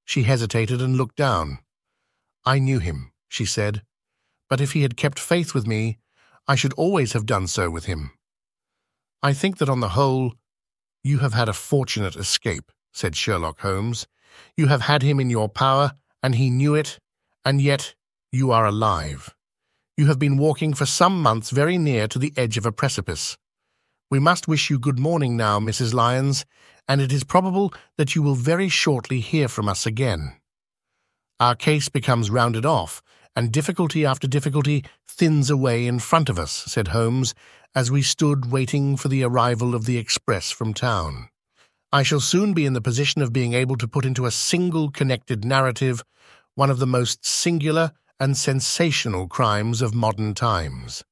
She 0.05 0.23
hesitated 0.23 0.81
and 0.81 0.97
looked 0.97 1.17
down. 1.17 1.59
I 2.45 2.59
knew 2.59 2.79
him, 2.79 3.13
she 3.29 3.45
said, 3.45 3.83
but 4.49 4.61
if 4.61 4.73
he 4.73 4.83
had 4.83 4.97
kept 4.97 5.19
faith 5.19 5.55
with 5.55 5.67
me, 5.67 5.99
I 6.47 6.55
should 6.55 6.73
always 6.75 7.13
have 7.13 7.27
done 7.27 7.47
so 7.47 7.69
with 7.69 7.85
him. 7.85 8.13
I 9.23 9.33
think 9.33 9.59
that 9.59 9.69
on 9.69 9.81
the 9.81 9.91
whole, 9.91 10.35
you 11.09 11.19
have 11.19 11.33
had 11.33 11.49
a 11.49 11.55
fortunate 11.55 12.17
escape, 12.17 12.71
said 12.93 13.17
Sherlock 13.17 13.61
Holmes. 13.61 14.07
You 14.59 14.67
have 14.67 14.83
had 14.83 15.03
him 15.03 15.19
in 15.19 15.31
your 15.31 15.49
power, 15.49 15.93
and 16.23 16.35
he 16.35 16.51
knew 16.51 16.75
it, 16.75 16.99
and 17.47 17.63
yet 17.63 17.95
you 18.31 18.53
are 18.53 18.67
alive. 18.67 19.35
You 19.97 20.07
have 20.09 20.19
been 20.19 20.37
walking 20.37 20.75
for 20.75 20.85
some 20.85 21.23
months 21.23 21.49
very 21.49 21.79
near 21.79 22.09
to 22.09 22.19
the 22.19 22.35
edge 22.37 22.59
of 22.59 22.67
a 22.67 22.73
precipice. 22.73 23.39
We 24.11 24.19
must 24.19 24.49
wish 24.49 24.69
you 24.69 24.79
good 24.79 24.99
morning 24.99 25.35
now, 25.35 25.59
Mrs. 25.59 25.95
Lyons, 25.95 26.45
and 26.87 27.01
it 27.01 27.11
is 27.11 27.25
probable 27.25 27.73
that 27.97 28.15
you 28.15 28.21
will 28.23 28.35
very 28.35 28.69
shortly 28.69 29.21
hear 29.21 29.49
from 29.49 29.67
us 29.67 29.87
again. 29.87 30.35
Our 31.41 31.55
case 31.55 31.89
becomes 31.89 32.31
rounded 32.31 32.67
off, 32.67 33.03
and 33.35 33.51
difficulty 33.51 34.05
after 34.05 34.27
difficulty 34.27 34.85
thins 35.07 35.49
away 35.49 35.87
in 35.87 36.01
front 36.01 36.29
of 36.29 36.39
us, 36.39 36.53
said 36.53 36.89
Holmes, 36.89 37.35
as 37.75 37.91
we 37.91 38.03
stood 38.03 38.51
waiting 38.51 38.97
for 38.97 39.09
the 39.09 39.23
arrival 39.23 39.75
of 39.75 39.85
the 39.85 39.99
express 39.99 40.51
from 40.51 40.75
town. 40.75 41.29
I 41.93 42.03
shall 42.03 42.21
soon 42.21 42.53
be 42.53 42.67
in 42.67 42.75
the 42.75 42.81
position 42.81 43.23
of 43.23 43.33
being 43.33 43.55
able 43.55 43.77
to 43.77 43.89
put 43.89 44.05
into 44.05 44.27
a 44.27 44.31
single 44.31 44.91
connected 44.91 45.45
narrative 45.45 46.03
one 46.55 46.71
of 46.71 46.79
the 46.79 46.87
most 46.87 47.25
singular 47.25 47.93
and 48.21 48.37
sensational 48.37 49.29
crimes 49.29 49.81
of 49.81 49.95
modern 49.95 50.35
times. 50.35 51.05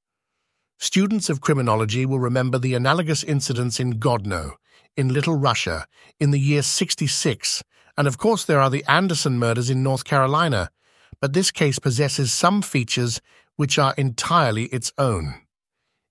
Students 0.79 1.31
of 1.31 1.41
criminology 1.41 2.05
will 2.05 2.19
remember 2.19 2.59
the 2.59 2.75
analogous 2.75 3.25
incidents 3.25 3.81
in 3.81 3.99
Grodno, 3.99 4.57
in 4.97 5.13
Little 5.13 5.37
Russia, 5.37 5.87
in 6.21 6.33
the 6.33 6.41
year 6.41 6.63
66, 6.63 7.63
and 7.97 8.07
of 8.07 8.19
course 8.19 8.45
there 8.45 8.61
are 8.61 8.69
the 8.69 8.85
Anderson 8.87 9.39
murders 9.39 9.71
in 9.71 9.83
North 9.83 10.05
Carolina, 10.05 10.71
but 11.21 11.33
this 11.33 11.51
case 11.51 11.79
possesses 11.79 12.33
some 12.33 12.61
features 12.61 13.21
which 13.57 13.79
are 13.79 13.95
entirely 13.97 14.65
its 14.65 14.93
own. 14.99 15.46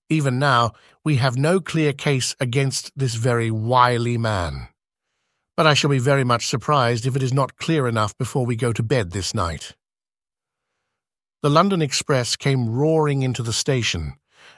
Even 0.08 0.38
now, 0.38 0.72
we 1.04 1.16
have 1.16 1.36
no 1.36 1.58
clear 1.58 1.92
case 1.92 2.36
against 2.38 2.92
this 2.96 3.14
very 3.14 3.50
wily 3.50 4.16
man. 4.16 4.68
But 5.56 5.66
I 5.66 5.74
shall 5.74 5.90
be 5.90 5.98
very 5.98 6.22
much 6.22 6.46
surprised 6.46 7.06
if 7.06 7.16
it 7.16 7.22
is 7.22 7.32
not 7.32 7.56
clear 7.56 7.88
enough 7.88 8.16
before 8.16 8.46
we 8.46 8.56
go 8.56 8.72
to 8.72 8.82
bed 8.82 9.10
this 9.10 9.34
night. 9.34 9.74
The 11.42 11.50
London 11.50 11.82
Express 11.82 12.36
came 12.36 12.68
roaring 12.68 13.22
into 13.22 13.42
the 13.42 13.52
station, 13.52 14.14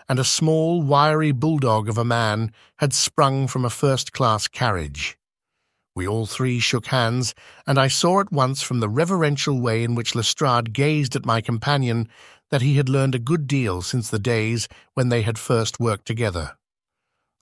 and 0.09 0.19
a 0.19 0.25
small, 0.25 0.83
wiry 0.83 1.33
bulldog 1.33 1.89
of 1.89 1.99
a 1.99 2.05
man 2.05 2.53
had 2.79 2.93
sprung 2.93 3.47
from 3.47 3.65
a 3.65 3.71
first-class 3.71 4.49
carriage. 4.49 5.17
We 5.95 6.07
all 6.07 6.27
three 6.27 6.61
shook 6.61 6.87
hands, 6.87 7.35
and 7.67 7.79
I 7.79 7.89
saw 7.89 8.21
at 8.21 8.31
once 8.31 8.63
from 8.63 8.81
the 8.81 8.89
reverential 8.89 9.61
way 9.61 9.83
in 9.83 9.95
which 9.95 10.15
Lestrade 10.15 10.73
gazed 10.73 11.17
at 11.17 11.27
my 11.27 11.41
companion 11.41 12.09
that 12.51 12.63
he 12.63 12.77
had 12.77 12.89
learned 12.89 13.15
a 13.15 13.19
good 13.19 13.47
deal 13.47 13.83
since 13.83 14.09
the 14.09 14.19
days 14.19 14.69
when 14.95 15.09
they 15.09 15.23
had 15.23 15.39
first 15.39 15.79
worked 15.79 16.07
together. 16.07 16.57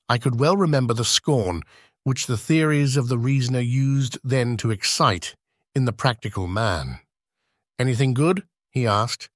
I 0.08 0.18
could 0.18 0.38
well 0.38 0.56
remember 0.56 0.94
the 0.94 1.04
scorn 1.04 1.62
which 2.04 2.26
the 2.26 2.36
theories 2.36 2.96
of 2.96 3.08
the 3.08 3.18
reasoner 3.18 3.60
used 3.60 4.18
then 4.22 4.56
to 4.56 4.70
excite 4.70 5.34
in 5.74 5.84
the 5.84 5.92
practical 5.92 6.46
man. 6.46 7.00
Anything 7.78 8.14
good? 8.14 8.44
he 8.70 8.86
asked. 8.86 9.28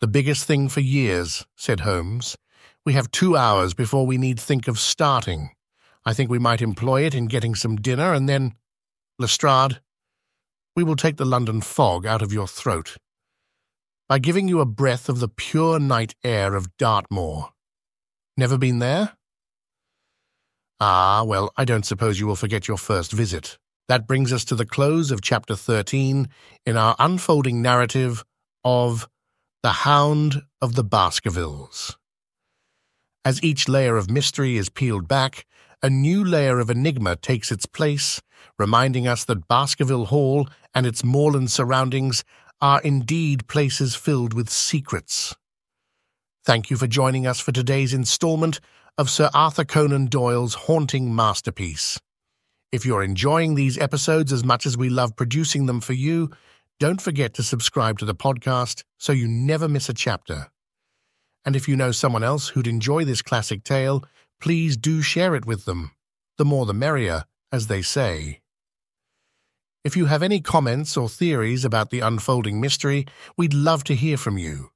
The 0.00 0.06
biggest 0.06 0.44
thing 0.44 0.68
for 0.68 0.80
years, 0.80 1.46
said 1.56 1.80
Holmes. 1.80 2.36
We 2.84 2.94
have 2.94 3.10
two 3.10 3.36
hours 3.36 3.74
before 3.74 4.06
we 4.06 4.16
need 4.16 4.40
think 4.40 4.68
of 4.68 4.78
starting. 4.78 5.50
I 6.04 6.12
think 6.12 6.30
we 6.30 6.38
might 6.38 6.62
employ 6.62 7.02
it 7.02 7.14
in 7.14 7.26
getting 7.26 7.54
some 7.54 7.76
dinner 7.76 8.14
and 8.14 8.28
then. 8.28 8.54
Lestrade, 9.18 9.80
we 10.74 10.84
will 10.84 10.96
take 10.96 11.16
the 11.16 11.24
London 11.24 11.60
fog 11.60 12.06
out 12.06 12.22
of 12.22 12.32
your 12.32 12.46
throat 12.46 12.96
by 14.08 14.18
giving 14.18 14.48
you 14.48 14.60
a 14.60 14.66
breath 14.66 15.08
of 15.08 15.20
the 15.20 15.28
pure 15.28 15.78
night 15.78 16.14
air 16.22 16.54
of 16.54 16.76
Dartmoor. 16.76 17.50
Never 18.36 18.56
been 18.56 18.78
there? 18.78 19.16
Ah, 20.78 21.24
well, 21.24 21.52
I 21.56 21.64
don't 21.64 21.86
suppose 21.86 22.20
you 22.20 22.26
will 22.26 22.36
forget 22.36 22.68
your 22.68 22.76
first 22.76 23.12
visit. 23.12 23.58
That 23.88 24.06
brings 24.06 24.32
us 24.32 24.44
to 24.46 24.54
the 24.54 24.66
close 24.66 25.10
of 25.10 25.22
chapter 25.22 25.56
13 25.56 26.28
in 26.66 26.76
our 26.76 26.94
unfolding 26.98 27.62
narrative 27.62 28.24
of 28.64 29.08
the 29.62 29.70
Hound 29.70 30.42
of 30.60 30.74
the 30.74 30.84
Baskervilles. 30.84 31.96
As 33.24 33.42
each 33.42 33.68
layer 33.68 33.96
of 33.96 34.10
mystery 34.10 34.56
is 34.56 34.68
peeled 34.68 35.08
back, 35.08 35.46
a 35.82 35.90
new 35.90 36.24
layer 36.24 36.58
of 36.58 36.70
enigma 36.70 37.16
takes 37.16 37.50
its 37.50 37.66
place, 37.66 38.20
reminding 38.58 39.08
us 39.08 39.24
that 39.24 39.48
Baskerville 39.48 40.06
Hall 40.06 40.48
and 40.74 40.86
its 40.86 41.02
moorland 41.02 41.50
surroundings 41.50 42.24
are 42.60 42.80
indeed 42.80 43.46
places 43.48 43.94
filled 43.94 44.32
with 44.32 44.48
secrets. 44.48 45.34
Thank 46.44 46.70
you 46.70 46.76
for 46.76 46.86
joining 46.86 47.26
us 47.26 47.40
for 47.40 47.52
today's 47.52 47.92
installment 47.92 48.60
of 48.96 49.10
Sir 49.10 49.30
Arthur 49.34 49.64
Conan 49.64 50.06
Doyle's 50.06 50.54
haunting 50.54 51.14
masterpiece. 51.14 51.98
If 52.72 52.86
you're 52.86 53.02
enjoying 53.02 53.54
these 53.54 53.78
episodes 53.78 54.32
as 54.32 54.44
much 54.44 54.64
as 54.64 54.76
we 54.76 54.88
love 54.88 55.16
producing 55.16 55.66
them 55.66 55.80
for 55.80 55.92
you, 55.92 56.30
don't 56.80 57.00
forget 57.00 57.34
to 57.34 57.42
subscribe 57.42 57.98
to 57.98 58.04
the 58.04 58.14
podcast 58.14 58.84
so 58.98 59.12
you 59.12 59.28
never 59.28 59.68
miss 59.68 59.88
a 59.88 59.94
chapter. 59.94 60.48
And 61.44 61.56
if 61.56 61.68
you 61.68 61.76
know 61.76 61.92
someone 61.92 62.24
else 62.24 62.48
who'd 62.48 62.66
enjoy 62.66 63.04
this 63.04 63.22
classic 63.22 63.62
tale, 63.64 64.04
please 64.40 64.76
do 64.76 65.02
share 65.02 65.34
it 65.34 65.46
with 65.46 65.64
them. 65.64 65.92
The 66.38 66.44
more 66.44 66.66
the 66.66 66.74
merrier, 66.74 67.24
as 67.52 67.66
they 67.66 67.82
say. 67.82 68.40
If 69.86 69.96
you 69.96 70.06
have 70.06 70.24
any 70.24 70.40
comments 70.40 70.96
or 70.96 71.08
theories 71.08 71.64
about 71.64 71.90
the 71.90 72.00
unfolding 72.00 72.60
mystery, 72.60 73.06
we'd 73.36 73.54
love 73.54 73.84
to 73.84 73.94
hear 73.94 74.16
from 74.16 74.36
you. 74.36 74.70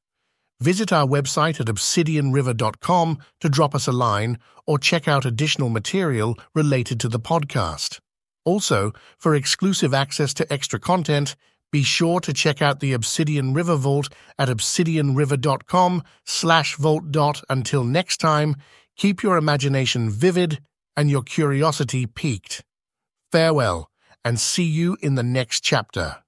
Visit 0.61 0.93
our 0.93 1.05
website 1.05 1.59
at 1.59 1.67
obsidianriver.com 1.67 3.19
to 3.41 3.49
drop 3.49 3.75
us 3.75 3.89
a 3.89 3.93
line 3.93 4.39
or 4.69 4.79
check 4.79 5.09
out 5.09 5.25
additional 5.25 5.69
material 5.69 6.39
related 6.55 7.01
to 7.01 7.09
the 7.09 7.19
podcast. 7.19 7.99
Also, 8.45 8.93
for 9.19 9.35
exclusive 9.35 9.93
access 9.93 10.33
to 10.35 10.53
extra 10.53 10.79
content, 10.79 11.35
be 11.73 11.83
sure 11.83 12.21
to 12.21 12.33
check 12.33 12.63
out 12.63 12.79
the 12.79 12.93
Obsidian 12.93 13.53
River 13.53 13.75
Vault 13.75 14.11
at 14.39 14.49
obsidianriver.com 14.49 16.05
slash 16.25 16.77
vault 16.77 17.11
dot. 17.11 17.43
Until 17.51 17.83
next 17.83 18.19
time, 18.19 18.55
keep 18.97 19.25
your 19.25 19.37
imagination 19.37 20.09
vivid 20.09 20.61
and 20.97 21.11
your 21.11 21.23
curiosity 21.23 22.07
piqued. 22.07 22.63
Farewell, 23.33 23.91
and 24.25 24.39
see 24.39 24.65
you 24.65 24.97
in 25.01 25.15
the 25.15 25.23
next 25.23 25.61
chapter. 25.61 26.23